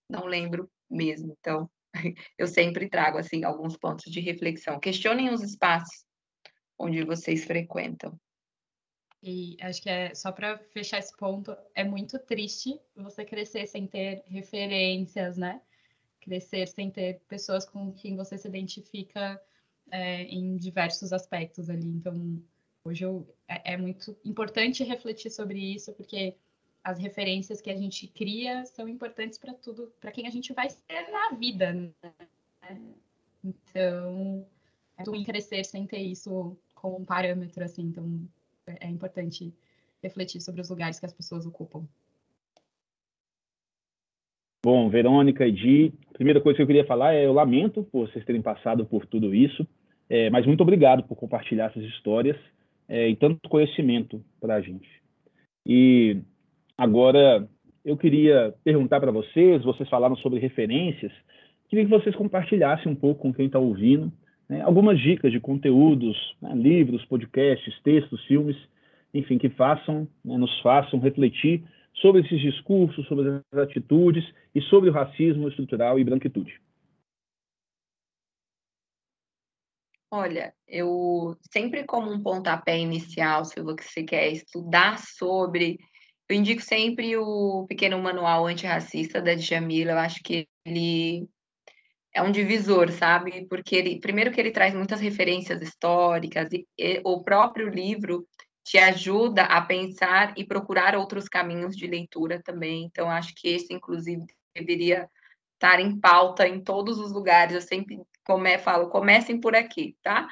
não 0.10 0.26
lembro 0.26 0.70
mesmo. 0.90 1.36
Então, 1.40 1.70
eu 2.38 2.48
sempre 2.48 2.90
trago 2.90 3.18
assim 3.18 3.44
alguns 3.44 3.78
pontos 3.78 4.12
de 4.12 4.20
reflexão. 4.20 4.80
Questionem 4.80 5.34
os 5.34 5.42
espaços 5.42 6.06
onde 6.78 7.04
vocês 7.04 7.46
frequentam. 7.46 8.20
E 9.24 9.58
acho 9.60 9.82
que 9.82 9.90
é 9.90 10.14
só 10.14 10.32
para 10.32 10.58
fechar 10.72 11.00
esse 11.00 11.16
ponto, 11.18 11.56
é 11.74 11.84
muito 11.84 12.20
triste 12.20 12.80
você 12.96 13.26
crescer 13.26 13.66
sem 13.66 13.88
ter 13.88 14.24
referências, 14.28 15.36
né? 15.36 15.62
Crescer 16.22 16.68
sem 16.68 16.92
ter 16.92 17.22
pessoas 17.28 17.66
com 17.66 17.92
quem 17.92 18.16
você 18.16 18.38
se 18.38 18.48
identifica 18.48 19.42
é, 19.92 20.24
em 20.24 20.56
diversos 20.58 21.12
aspectos 21.12 21.72
ali. 21.72 21.88
Então, 21.88 22.40
hoje 22.84 23.04
eu, 23.04 23.28
é, 23.48 23.74
é, 23.74 23.78
muito 23.78 24.16
importante 24.24 24.84
refletir 24.84 25.32
sobre 25.32 25.60
isso, 25.60 25.92
porque 25.94 26.38
as 26.86 27.00
referências 27.00 27.60
que 27.60 27.72
a 27.72 27.76
gente 27.76 28.06
cria 28.08 28.64
são 28.68 28.88
importantes 28.88 29.40
para 29.40 29.56
tudo, 29.56 29.92
para 30.00 30.12
quem 30.12 30.28
a 30.28 30.30
gente 30.30 30.54
vai 30.54 30.70
ser 30.70 31.10
na 31.12 31.36
vida. 31.36 31.74
Né? 31.74 31.92
Então, 33.44 34.46
é 34.96 35.04
ruim 35.04 35.24
crescer 35.24 35.66
sem 35.66 35.88
ter 35.88 35.98
isso 35.98 36.56
como 36.76 36.98
um 37.00 37.04
parâmetro, 37.04 37.64
assim. 37.64 37.82
Então, 37.82 38.30
é, 38.68 38.88
importante 38.88 39.52
refletir 40.04 40.40
sobre 40.40 40.62
os 40.62 40.70
lugares 40.70 41.00
que 41.00 41.08
as 41.08 41.14
pessoas 41.14 41.48
ocupam. 41.48 41.88
Bom, 44.64 44.88
Verônica 44.88 45.48
e 45.48 45.52
Di, 45.52 45.94
a 46.12 46.14
primeira 46.14 46.40
coisa 46.40 46.58
que 46.58 46.62
eu 46.62 46.68
queria 46.68 46.86
falar 46.86 47.16
é 47.16 47.26
eu 47.26 47.34
lamento 47.34 47.84
por 47.84 48.08
vocês 48.08 48.24
terem 48.26 48.44
passado 48.44 48.86
por 48.86 49.08
tudo 49.08 49.34
isso, 49.34 49.68
é, 50.08 50.30
mas 50.30 50.46
muito 50.46 50.62
obrigado 50.62 51.04
por 51.04 51.16
compartilhar 51.16 51.72
essas 51.72 51.84
histórias 51.84 52.38
é, 52.88 53.10
e 53.10 53.16
tanto 53.16 53.50
conhecimento 53.50 54.24
para 54.40 54.56
a 54.56 54.62
gente. 54.62 54.90
E 55.66 56.22
agora 56.78 57.48
eu 57.84 57.96
queria 57.98 58.54
perguntar 58.64 59.00
para 59.00 59.12
vocês, 59.12 59.64
vocês 59.64 59.88
falaram 59.90 60.16
sobre 60.18 60.40
referências, 60.40 61.12
queria 61.70 61.86
que 61.86 61.92
vocês 61.92 62.16
compartilhassem 62.16 62.92
um 62.92 62.96
pouco 62.96 63.22
com 63.22 63.34
quem 63.34 63.46
está 63.46 63.60
ouvindo 63.60 64.12
né, 64.50 64.62
algumas 64.62 65.00
dicas 65.00 65.32
de 65.32 65.40
conteúdos, 65.40 66.16
né, 66.42 66.54
livros, 66.54 67.04
podcasts, 67.06 67.80
textos, 67.84 68.24
filmes, 68.26 68.56
enfim, 69.14 69.38
que 69.38 69.50
façam, 69.50 70.08
né, 70.24 70.38
nos 70.38 70.60
façam 70.62 71.00
refletir 71.00 71.64
sobre 71.96 72.22
esses 72.22 72.40
discursos, 72.42 73.08
sobre 73.08 73.42
as 73.52 73.60
atitudes 73.60 74.24
e 74.54 74.62
sobre 74.62 74.90
o 74.90 74.94
racismo 74.94 75.48
estrutural 75.48 76.00
e 76.00 76.04
branquitude? 76.04 76.60
Olha, 80.12 80.54
eu 80.68 81.36
sempre 81.52 81.84
como 81.84 82.12
um 82.12 82.22
pontapé 82.22 82.78
inicial, 82.78 83.44
se 83.44 83.60
você 83.62 84.04
quer 84.04 84.32
estudar 84.32 85.00
sobre, 85.00 85.78
eu 86.28 86.36
indico 86.36 86.62
sempre 86.62 87.16
o 87.18 87.66
pequeno 87.68 88.00
manual 88.02 88.48
antirracista 88.48 89.22
da 89.22 89.36
Djamila, 89.36 89.92
eu 89.92 90.00
acho 90.00 90.22
que 90.24 90.48
ele 90.66 91.28
é 92.14 92.22
um 92.22 92.32
divisor, 92.32 92.92
sabe? 92.92 93.46
Porque 93.48 93.76
ele, 93.76 94.00
primeiro 94.00 94.32
que 94.32 94.40
ele 94.40 94.52
traz 94.52 94.74
muitas 94.74 95.02
referências 95.02 95.62
históricas 95.62 96.52
e, 96.52 96.66
e 96.78 97.02
o 97.04 97.24
próprio 97.24 97.70
livro 97.70 98.26
te 98.64 98.80
ajuda 98.80 99.44
a 99.44 99.62
pensar 99.62 100.34
e 100.36 100.44
procurar 100.44 100.96
outros 100.96 101.28
caminhos 101.28 101.76
de 101.76 101.86
leitura 101.86 102.42
também. 102.42 102.86
Então, 102.86 103.10
acho 103.10 103.34
que 103.36 103.50
esse, 103.50 103.72
inclusive, 103.72 104.26
deveria 104.56 105.08
estar 105.54 105.80
em 105.80 106.00
pauta 106.00 106.48
em 106.48 106.60
todos 106.60 106.98
os 106.98 107.12
lugares. 107.12 107.54
Eu 107.54 107.62
sempre 107.62 108.00
come, 108.26 108.58
falo, 108.58 108.90
comecem 108.90 109.40
por 109.40 109.56
aqui, 109.56 109.96
tá? 110.02 110.28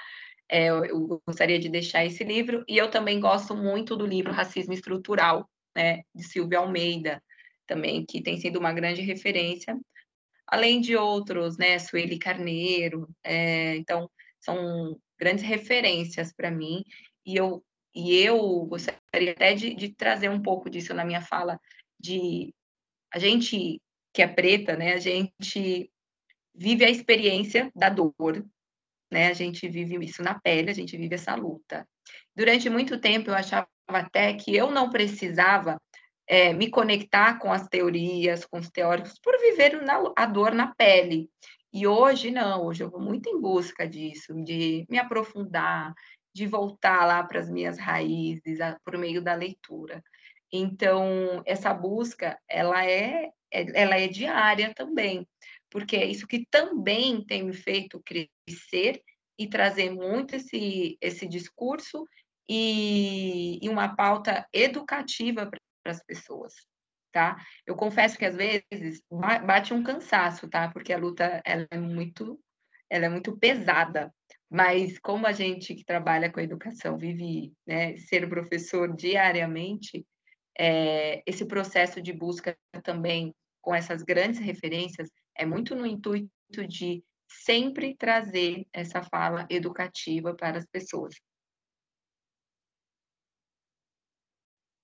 É, 0.49 0.69
eu 0.69 1.21
gostaria 1.27 1.59
de 1.59 1.69
deixar 1.69 2.05
esse 2.05 2.23
livro, 2.23 2.63
e 2.67 2.77
eu 2.77 2.89
também 2.89 3.19
gosto 3.19 3.55
muito 3.55 3.95
do 3.95 4.05
livro 4.05 4.31
Racismo 4.31 4.73
Estrutural, 4.73 5.49
né, 5.75 6.03
de 6.13 6.23
Silvia 6.23 6.59
Almeida, 6.59 7.21
também, 7.65 8.05
que 8.05 8.21
tem 8.21 8.39
sido 8.39 8.59
uma 8.59 8.73
grande 8.73 9.01
referência, 9.01 9.77
além 10.47 10.81
de 10.81 10.95
outros, 10.95 11.57
né, 11.57 11.79
Sueli 11.79 12.19
Carneiro, 12.19 13.09
é, 13.23 13.75
então, 13.77 14.09
são 14.39 14.99
grandes 15.17 15.43
referências 15.43 16.33
para 16.33 16.51
mim, 16.51 16.83
e 17.25 17.35
eu 17.35 17.63
e 17.95 18.15
eu 18.15 18.65
gostaria 18.65 19.33
até 19.33 19.53
de, 19.53 19.75
de, 19.75 19.93
trazer 19.93 20.27
um 20.27 20.41
pouco 20.41 20.67
disso 20.67 20.95
na 20.95 21.05
minha 21.05 21.21
fala, 21.21 21.59
de 21.99 22.51
a 23.13 23.19
gente 23.19 23.79
que 24.11 24.21
é 24.21 24.27
preta, 24.27 24.75
né, 24.75 24.93
a 24.93 24.99
gente 24.99 25.91
vive 26.55 26.83
a 26.83 26.89
experiência 26.89 27.71
da 27.75 27.89
dor, 27.89 28.43
né, 29.11 29.27
a 29.27 29.33
gente 29.33 29.67
vive 29.69 30.03
isso 30.03 30.23
na 30.23 30.39
pele, 30.39 30.71
a 30.71 30.73
gente 30.73 30.97
vive 30.97 31.15
essa 31.15 31.35
luta. 31.35 31.87
Durante 32.35 32.69
muito 32.69 32.99
tempo 32.99 33.29
eu 33.29 33.35
achava 33.35 33.67
até 33.87 34.33
que 34.33 34.55
eu 34.55 34.71
não 34.71 34.89
precisava 34.89 35.79
é, 36.27 36.53
me 36.53 36.69
conectar 36.69 37.39
com 37.39 37.51
as 37.51 37.67
teorias, 37.67 38.45
com 38.45 38.57
os 38.59 38.69
teóricos, 38.69 39.19
por 39.21 39.37
viver 39.39 39.81
na, 39.81 40.11
a 40.15 40.25
dor 40.25 40.53
na 40.53 40.73
pele. 40.73 41.29
E 41.71 41.87
hoje 41.87 42.31
não, 42.31 42.65
hoje 42.65 42.83
eu 42.83 42.89
vou 42.89 43.01
muito 43.01 43.29
em 43.29 43.39
busca 43.39 43.87
disso, 43.87 44.33
de 44.43 44.85
me 44.89 44.97
aprofundar, 44.97 45.93
de 46.33 46.45
voltar 46.47 47.05
lá 47.05 47.23
para 47.23 47.39
as 47.39 47.49
minhas 47.49 47.77
raízes 47.77 48.59
por 48.85 48.97
meio 48.97 49.21
da 49.21 49.33
leitura. 49.33 50.03
Então, 50.51 51.41
essa 51.45 51.73
busca, 51.73 52.39
ela 52.47 52.85
é, 52.85 53.31
é, 53.51 53.81
ela 53.81 53.99
é 53.99 54.07
diária 54.07 54.71
também, 54.75 55.27
porque 55.69 55.95
é 55.95 56.05
isso 56.05 56.27
que 56.27 56.45
também 56.49 57.25
tem 57.25 57.43
me 57.43 57.53
feito 57.53 58.03
crescer 58.05 59.01
e 59.37 59.47
trazer 59.47 59.89
muito 59.89 60.35
esse, 60.35 60.95
esse 61.01 61.27
discurso 61.27 62.07
e, 63.61 63.69
uma 63.69 63.95
pauta 63.95 64.47
educativa 64.53 65.45
para 65.45 65.59
as 65.91 66.03
pessoas, 66.03 66.53
tá? 67.11 67.37
Eu 67.65 67.75
confesso 67.75 68.17
que 68.17 68.25
às 68.25 68.35
vezes 68.35 69.03
bate 69.45 69.73
um 69.73 69.83
cansaço, 69.83 70.49
tá? 70.49 70.69
Porque 70.71 70.93
a 70.93 70.97
luta 70.97 71.41
ela 71.45 71.67
é 71.69 71.77
muito, 71.77 72.39
ela 72.89 73.05
é 73.05 73.09
muito 73.09 73.37
pesada, 73.37 74.13
mas 74.49 74.99
como 74.99 75.25
a 75.25 75.31
gente 75.31 75.73
que 75.73 75.83
trabalha 75.83 76.31
com 76.31 76.39
educação 76.39 76.97
vive 76.97 77.53
né, 77.65 77.97
ser 77.97 78.27
professor 78.29 78.95
diariamente, 78.95 80.05
é, 80.57 81.23
esse 81.25 81.45
processo 81.45 82.01
de 82.01 82.13
busca 82.13 82.55
também 82.83 83.33
com 83.61 83.73
essas 83.73 84.03
grandes 84.03 84.39
referências 84.39 85.09
é 85.35 85.45
muito 85.45 85.75
no 85.75 85.85
intuito 85.85 86.29
de 86.67 87.03
sempre 87.27 87.95
trazer 87.95 88.67
essa 88.71 89.01
fala 89.01 89.47
educativa 89.49 90.35
para 90.35 90.59
as 90.59 90.65
pessoas. 90.67 91.15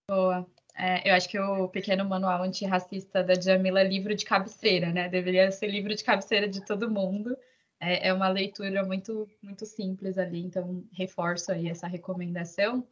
Boa. 0.09 0.43
É, 0.75 1.07
eu 1.07 1.13
acho 1.13 1.29
que 1.29 1.37
o 1.37 1.67
pequeno 1.67 2.03
manual 2.03 2.41
antirracista 2.41 3.23
da 3.23 3.39
Jamila 3.39 3.81
é 3.81 3.83
livro 3.83 4.15
de 4.15 4.25
cabeceira, 4.25 4.91
né? 4.91 5.07
Deveria 5.07 5.51
ser 5.51 5.67
livro 5.67 5.93
de 5.93 6.03
cabeceira 6.03 6.47
de 6.47 6.65
todo 6.65 6.89
mundo. 6.89 7.37
É, 7.79 8.07
é 8.07 8.13
uma 8.13 8.27
leitura 8.27 8.83
muito, 8.83 9.29
muito 9.39 9.67
simples 9.67 10.17
ali, 10.17 10.39
então 10.39 10.83
reforço 10.93 11.51
aí 11.51 11.69
essa 11.69 11.85
recomendação. 11.85 12.83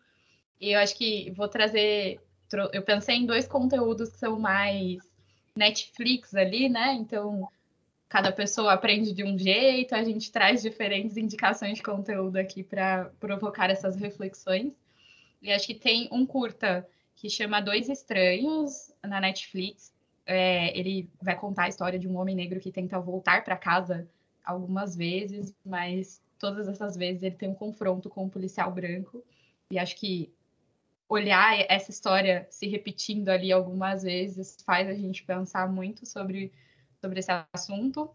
E 0.62 0.74
eu 0.74 0.80
acho 0.80 0.96
que 0.96 1.32
vou 1.32 1.48
trazer. 1.48 2.22
Eu 2.72 2.84
pensei 2.84 3.16
em 3.16 3.26
dois 3.26 3.48
conteúdos 3.48 4.12
que 4.12 4.20
são 4.20 4.40
mais 4.40 5.00
Netflix 5.56 6.36
ali, 6.36 6.70
né? 6.70 6.94
Então, 6.94 7.48
cada 8.08 8.32
pessoa 8.32 8.74
aprende 8.74 9.12
de 9.12 9.24
um 9.24 9.36
jeito, 9.40 9.96
a 9.96 10.04
gente 10.04 10.32
traz 10.32 10.62
diferentes 10.62 11.18
indicações 11.18 11.78
de 11.78 11.84
conteúdo 11.84 12.38
aqui 12.38 12.62
para 12.64 13.06
provocar 13.20 13.72
essas 13.72 13.96
reflexões. 13.96 14.72
E 15.42 15.52
acho 15.52 15.66
que 15.66 15.74
tem 15.74 16.08
um 16.12 16.24
curta 16.24 16.88
que 17.18 17.30
chama 17.30 17.60
Dois 17.60 17.90
Estranhos 17.90 18.94
na 19.04 19.20
Netflix. 19.20 19.92
É, 20.26 20.78
ele 20.78 21.10
vai 21.22 21.36
contar 21.36 21.64
a 21.64 21.68
história 21.68 21.98
de 21.98 22.08
um 22.08 22.16
homem 22.18 22.36
negro 22.36 22.60
que 22.60 22.72
tenta 22.72 23.00
voltar 23.00 23.44
para 23.44 23.58
casa 23.58 24.08
algumas 24.46 24.96
vezes, 24.96 25.54
mas 25.66 26.22
todas 26.38 26.68
essas 26.68 26.96
vezes 26.96 27.24
ele 27.24 27.36
tem 27.36 27.50
um 27.50 27.56
confronto 27.56 28.08
com 28.08 28.26
um 28.26 28.30
policial 28.30 28.72
branco. 28.72 29.24
E 29.72 29.80
acho 29.80 29.96
que 29.96 30.32
olhar 31.10 31.60
essa 31.68 31.90
história 31.90 32.46
se 32.52 32.68
repetindo 32.68 33.30
ali 33.30 33.52
algumas 33.52 34.04
vezes 34.04 34.58
faz 34.64 34.88
a 34.88 34.94
gente 34.94 35.24
pensar 35.24 35.68
muito 35.72 36.06
sobre, 36.06 36.54
sobre 37.02 37.20
esse 37.20 37.32
assunto. 37.52 38.12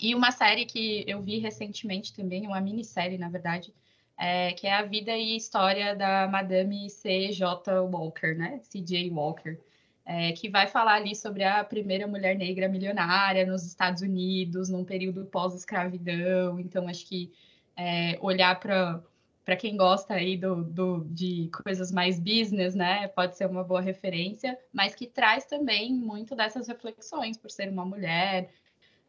E 0.00 0.14
uma 0.14 0.32
série 0.32 0.64
que 0.64 1.04
eu 1.06 1.22
vi 1.22 1.38
recentemente 1.38 2.14
também, 2.14 2.46
uma 2.46 2.60
minissérie, 2.60 3.18
na 3.18 3.28
verdade, 3.28 3.74
é, 4.18 4.52
que 4.52 4.66
é 4.66 4.74
a 4.74 4.82
vida 4.82 5.16
e 5.16 5.36
história 5.36 5.94
da 5.94 6.28
Madame 6.28 6.88
C.J. 6.88 7.80
Walker, 7.80 8.34
né? 8.34 8.60
C.J. 8.62 9.10
Walker, 9.10 9.58
é, 10.04 10.32
que 10.32 10.48
vai 10.48 10.66
falar 10.66 10.94
ali 10.94 11.14
sobre 11.16 11.42
a 11.44 11.64
primeira 11.64 12.06
mulher 12.06 12.36
negra 12.36 12.68
milionária 12.68 13.46
nos 13.46 13.64
Estados 13.64 14.02
Unidos, 14.02 14.68
num 14.68 14.84
período 14.84 15.24
pós-escravidão. 15.26 16.60
Então, 16.60 16.88
acho 16.88 17.06
que 17.06 17.32
é, 17.76 18.18
olhar 18.20 18.58
para 18.60 19.02
para 19.44 19.56
quem 19.56 19.76
gosta 19.76 20.14
aí 20.14 20.36
do, 20.38 20.64
do, 20.64 21.04
de 21.04 21.50
coisas 21.62 21.92
mais 21.92 22.18
business, 22.18 22.74
né, 22.74 23.06
pode 23.08 23.36
ser 23.36 23.46
uma 23.46 23.62
boa 23.62 23.80
referência, 23.80 24.58
mas 24.72 24.94
que 24.94 25.06
traz 25.06 25.44
também 25.44 25.92
muito 25.92 26.34
dessas 26.34 26.66
reflexões 26.66 27.36
por 27.36 27.50
ser 27.50 27.68
uma 27.68 27.84
mulher, 27.84 28.50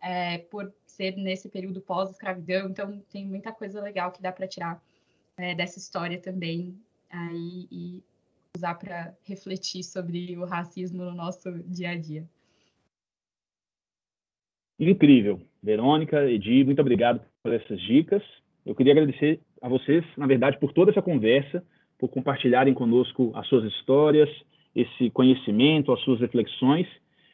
é, 0.02 0.40
por 0.40 0.74
ser 0.86 1.16
nesse 1.16 1.48
período 1.48 1.80
pós-escravidão, 1.80 2.70
então 2.70 3.02
tem 3.10 3.26
muita 3.26 3.54
coisa 3.54 3.82
legal 3.82 4.12
que 4.12 4.22
dá 4.22 4.30
para 4.30 4.46
tirar 4.46 4.82
é, 5.38 5.54
dessa 5.56 5.78
história 5.78 6.20
também 6.20 6.76
aí 7.10 7.68
e 7.72 8.04
usar 8.56 8.76
para 8.76 9.14
refletir 9.24 9.84
sobre 9.84 10.38
o 10.38 10.46
racismo 10.46 11.04
no 11.04 11.14
nosso 11.14 11.52
dia 11.68 11.92
a 11.92 11.96
dia. 11.96 12.26
Incrível. 14.80 15.42
Verônica, 15.62 16.30
Edi, 16.30 16.64
muito 16.64 16.82
obrigado 16.82 17.22
por 17.42 17.54
essas 17.54 17.80
dicas. 17.82 18.24
Eu 18.66 18.76
queria 18.76 18.94
agradecer 18.94 19.40
a 19.62 19.70
vocês, 19.70 20.04
na 20.18 20.28
verdade, 20.28 20.60
por 20.60 20.74
toda 20.74 20.92
essa 20.92 21.02
conversa, 21.02 21.64
por 21.98 22.10
compartilharem 22.10 22.74
conosco 22.74 23.32
as 23.36 23.48
suas 23.48 23.64
histórias, 23.74 24.30
esse 24.76 25.10
conhecimento, 25.12 25.92
as 25.92 26.02
suas 26.02 26.20
reflexões. 26.20 26.88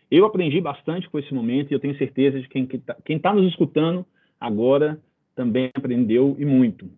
Eu 0.09 0.25
aprendi 0.25 0.61
bastante 0.61 1.09
com 1.09 1.17
esse 1.17 1.33
momento 1.33 1.71
e 1.71 1.73
eu 1.73 1.79
tenho 1.79 1.97
certeza 1.97 2.39
de 2.39 2.47
que 2.47 2.67
quem 3.05 3.17
está 3.17 3.31
tá 3.31 3.33
nos 3.33 3.49
escutando 3.49 4.05
agora 4.39 4.99
também 5.35 5.71
aprendeu 5.73 6.35
e 6.37 6.45
muito. 6.45 6.89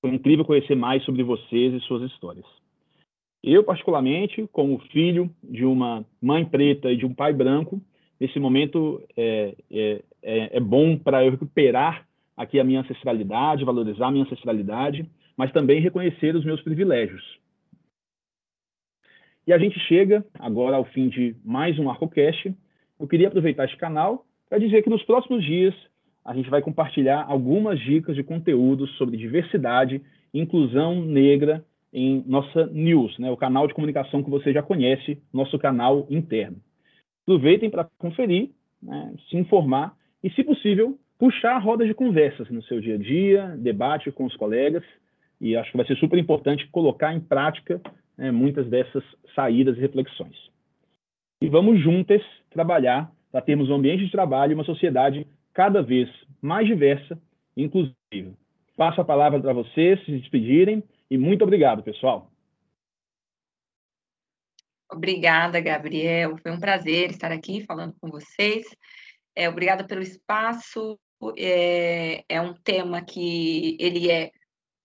Foi 0.00 0.10
incrível 0.10 0.44
conhecer 0.44 0.74
mais 0.74 1.04
sobre 1.04 1.22
vocês 1.22 1.74
e 1.74 1.80
suas 1.80 2.10
histórias. 2.10 2.46
Eu, 3.42 3.64
particularmente, 3.64 4.48
como 4.52 4.78
filho 4.90 5.30
de 5.42 5.64
uma 5.64 6.04
mãe 6.20 6.44
preta 6.44 6.90
e 6.90 6.96
de 6.96 7.06
um 7.06 7.14
pai 7.14 7.32
branco, 7.32 7.80
nesse 8.20 8.38
momento 8.38 9.02
é, 9.16 9.54
é, 9.70 10.02
é, 10.22 10.56
é 10.56 10.60
bom 10.60 10.96
para 10.96 11.24
eu 11.24 11.30
recuperar 11.30 12.06
aqui 12.36 12.58
a 12.58 12.64
minha 12.64 12.80
ancestralidade, 12.80 13.64
valorizar 13.64 14.08
a 14.08 14.10
minha 14.10 14.24
ancestralidade, 14.24 15.08
mas 15.36 15.52
também 15.52 15.80
reconhecer 15.80 16.34
os 16.34 16.44
meus 16.44 16.60
privilégios. 16.62 17.38
E 19.46 19.52
a 19.52 19.58
gente 19.58 19.78
chega 19.80 20.24
agora 20.38 20.76
ao 20.76 20.84
fim 20.84 21.08
de 21.08 21.34
mais 21.44 21.78
um 21.78 21.88
ArcoCast. 21.88 22.54
Eu 23.00 23.08
queria 23.08 23.28
aproveitar 23.28 23.64
este 23.64 23.76
canal 23.76 24.26
para 24.48 24.58
dizer 24.58 24.82
que 24.82 24.90
nos 24.90 25.02
próximos 25.04 25.44
dias 25.44 25.74
a 26.24 26.34
gente 26.34 26.50
vai 26.50 26.60
compartilhar 26.60 27.24
algumas 27.28 27.80
dicas 27.80 28.14
de 28.14 28.22
conteúdos 28.22 28.90
sobre 28.96 29.16
diversidade 29.16 30.02
e 30.32 30.40
inclusão 30.40 31.02
negra 31.04 31.64
em 31.92 32.22
nossa 32.26 32.66
news, 32.66 33.18
né, 33.18 33.30
o 33.30 33.36
canal 33.36 33.66
de 33.66 33.74
comunicação 33.74 34.22
que 34.22 34.30
você 34.30 34.52
já 34.52 34.62
conhece, 34.62 35.22
nosso 35.32 35.58
canal 35.58 36.06
interno. 36.10 36.58
Aproveitem 37.22 37.70
para 37.70 37.88
conferir, 37.98 38.50
né, 38.82 39.14
se 39.28 39.36
informar 39.36 39.96
e, 40.22 40.30
se 40.30 40.44
possível, 40.44 40.98
puxar 41.18 41.58
rodas 41.58 41.88
de 41.88 41.94
conversas 41.94 42.48
no 42.50 42.62
seu 42.62 42.80
dia 42.80 42.94
a 42.94 42.98
dia, 42.98 43.56
debate 43.58 44.12
com 44.12 44.24
os 44.24 44.36
colegas, 44.36 44.84
e 45.40 45.56
acho 45.56 45.70
que 45.70 45.76
vai 45.76 45.86
ser 45.86 45.96
super 45.96 46.18
importante 46.18 46.68
colocar 46.68 47.14
em 47.14 47.20
prática 47.20 47.80
né, 48.16 48.30
muitas 48.30 48.66
dessas 48.68 49.02
saídas 49.34 49.76
e 49.76 49.80
reflexões. 49.80 50.36
E 51.40 51.48
vamos 51.48 51.80
juntas 51.80 52.20
trabalhar 52.50 53.10
para 53.30 53.40
termos 53.40 53.70
um 53.70 53.74
ambiente 53.74 54.04
de 54.04 54.10
trabalho 54.10 54.52
e 54.52 54.54
uma 54.54 54.64
sociedade 54.64 55.26
cada 55.58 55.82
vez 55.82 56.08
mais 56.40 56.68
diversa 56.68 57.20
e 57.56 57.64
inclusiva. 57.64 58.32
Passo 58.76 59.00
a 59.00 59.04
palavra 59.04 59.40
para 59.40 59.52
vocês 59.52 59.98
se 60.04 60.16
despedirem 60.16 60.84
e 61.10 61.18
muito 61.18 61.42
obrigado, 61.42 61.82
pessoal. 61.82 62.30
Obrigada, 64.88 65.60
Gabriel. 65.60 66.36
Foi 66.38 66.52
um 66.52 66.60
prazer 66.60 67.10
estar 67.10 67.32
aqui 67.32 67.64
falando 67.66 67.92
com 68.00 68.08
vocês. 68.08 68.68
É, 69.34 69.48
obrigada 69.48 69.84
pelo 69.84 70.00
espaço. 70.00 70.96
É, 71.36 72.22
é 72.28 72.40
um 72.40 72.54
tema 72.54 73.04
que 73.04 73.76
ele 73.80 74.12
é 74.12 74.30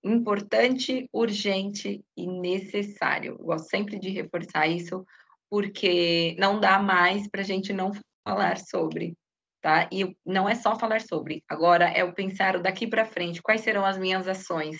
importante, 0.03 1.07
urgente 1.13 2.03
e 2.17 2.25
necessário. 2.25 3.33
Eu 3.33 3.45
gosto 3.45 3.69
sempre 3.69 3.99
de 3.99 4.09
reforçar 4.09 4.67
isso, 4.67 5.05
porque 5.51 6.35
não 6.39 6.59
dá 6.59 6.79
mais 6.79 7.29
para 7.29 7.41
a 7.41 7.45
gente 7.45 7.71
não 7.71 7.91
falar 8.27 8.57
sobre 8.57 9.15
tá? 9.63 9.87
E 9.89 10.13
não 10.25 10.47
é 10.47 10.55
só 10.55 10.77
falar 10.77 10.99
sobre, 10.99 11.41
agora 11.47 11.85
é 11.85 12.03
o 12.03 12.13
pensar 12.13 12.61
daqui 12.61 12.85
para 12.85 13.05
frente, 13.05 13.41
quais 13.41 13.61
serão 13.61 13.85
as 13.85 13.97
minhas 13.97 14.27
ações. 14.27 14.75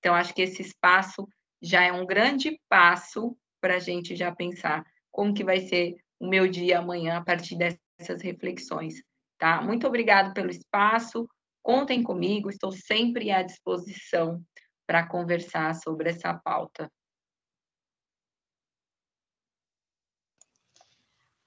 Então, 0.00 0.16
acho 0.16 0.34
que 0.34 0.42
esse 0.42 0.60
espaço 0.60 1.26
já 1.62 1.84
é 1.84 1.92
um 1.92 2.04
grande 2.04 2.60
passo 2.68 3.36
para 3.60 3.76
a 3.76 3.78
gente 3.78 4.16
já 4.16 4.34
pensar 4.34 4.84
como 5.12 5.32
que 5.32 5.44
vai 5.44 5.60
ser 5.60 5.94
o 6.18 6.28
meu 6.28 6.48
dia 6.48 6.80
amanhã 6.80 7.18
a 7.18 7.24
partir 7.24 7.56
dessas 7.56 8.20
reflexões, 8.20 8.94
tá? 9.38 9.62
Muito 9.62 9.86
obrigado 9.86 10.34
pelo 10.34 10.50
espaço, 10.50 11.28
contem 11.62 12.02
comigo, 12.02 12.50
estou 12.50 12.72
sempre 12.72 13.30
à 13.30 13.42
disposição 13.42 14.42
para 14.88 15.06
conversar 15.06 15.72
sobre 15.76 16.10
essa 16.10 16.34
pauta. 16.34 16.90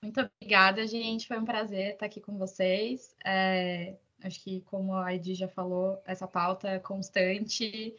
Muito 0.01 0.21
obrigada, 0.21 0.87
gente. 0.87 1.27
Foi 1.27 1.37
um 1.37 1.45
prazer 1.45 1.93
estar 1.93 2.05
aqui 2.05 2.21
com 2.21 2.37
vocês. 2.37 3.15
É, 3.23 3.97
acho 4.23 4.41
que, 4.41 4.61
como 4.61 4.93
a 4.95 5.13
Edi 5.13 5.35
já 5.35 5.47
falou, 5.47 6.01
essa 6.05 6.27
pauta 6.27 6.69
é 6.69 6.79
constante, 6.79 7.95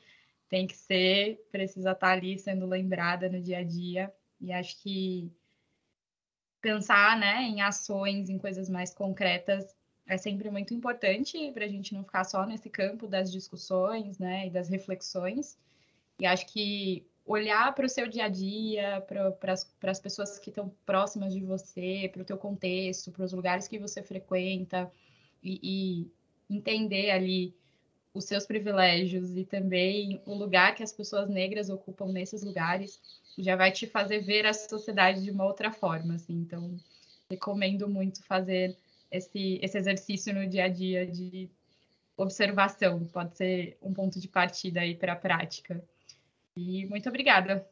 tem 0.49 0.67
que 0.67 0.77
ser, 0.77 1.47
precisa 1.53 1.93
estar 1.93 2.13
ali 2.13 2.39
sendo 2.39 2.67
lembrada 2.67 3.29
no 3.29 3.41
dia 3.41 3.59
a 3.59 3.65
dia. 3.65 4.13
E 4.41 4.53
acho 4.53 4.83
que 4.83 5.31
pensar 6.61 7.19
né, 7.19 7.43
em 7.43 7.61
ações, 7.61 8.29
em 8.29 8.39
coisas 8.39 8.69
mais 8.69 8.95
concretas, 8.95 9.77
é 10.07 10.17
sempre 10.17 10.51
muito 10.51 10.75
importante 10.75 11.53
para 11.53 11.65
a 11.65 11.69
gente 11.69 11.95
não 11.95 12.03
ficar 12.03 12.25
só 12.25 12.45
nesse 12.45 12.69
campo 12.69 13.07
das 13.07 13.31
discussões 13.31 14.19
né, 14.19 14.47
e 14.47 14.51
das 14.51 14.69
reflexões. 14.69 15.59
E 16.19 16.27
acho 16.27 16.47
que 16.47 17.07
olhar 17.31 17.73
para 17.75 17.87
o 17.87 17.89
seu 17.89 18.09
dia 18.09 18.25
a 18.25 18.29
dia, 18.29 19.05
para 19.07 19.53
as 19.93 20.01
pessoas 20.01 20.37
que 20.39 20.51
estão 20.51 20.75
próximas 20.85 21.33
de 21.33 21.41
você, 21.41 22.11
para 22.13 22.23
o 22.23 22.25
teu 22.25 22.37
contexto, 22.37 23.13
para 23.13 23.25
os 23.25 23.33
lugares 23.33 23.69
que 23.69 23.79
você 23.79 24.03
frequenta 24.03 24.91
e, 25.41 25.61
e, 25.63 26.55
entender 26.55 27.11
ali 27.11 27.55
os 28.13 28.25
seus 28.25 28.45
privilégios 28.45 29.37
e 29.37 29.45
também 29.45 30.21
o 30.27 30.35
lugar 30.35 30.75
que 30.75 30.83
as 30.83 30.93
pessoas 30.93 31.29
negras 31.29 31.71
ocupam 31.71 32.07
nesses 32.07 32.43
lugares 32.43 33.01
já 33.39 33.55
vai 33.55 33.71
te 33.71 33.87
fazer 33.87 34.21
ver 34.21 34.45
a 34.45 34.53
sociedade 34.53 35.23
de 35.23 35.31
uma 35.31 35.45
outra 35.45 35.71
forma, 35.71 36.15
assim. 36.15 36.35
Então, 36.35 36.77
recomendo 37.31 37.89
muito 37.89 38.25
fazer 38.25 38.77
esse, 39.09 39.61
esse 39.63 39.79
exercício 39.79 40.35
no 40.35 40.49
dia 40.49 40.65
a 40.65 40.69
dia 40.69 41.07
de 41.07 41.49
observação. 42.17 43.05
Pode 43.07 43.37
ser 43.37 43.79
um 43.81 43.95
ponto 43.95 44.19
de 44.19 44.27
partida 44.27 44.81
aí 44.81 44.97
para 44.97 45.13
a 45.13 45.17
prática. 45.17 45.81
E 46.57 46.87
muito 46.89 47.09
obrigada. 47.09 47.69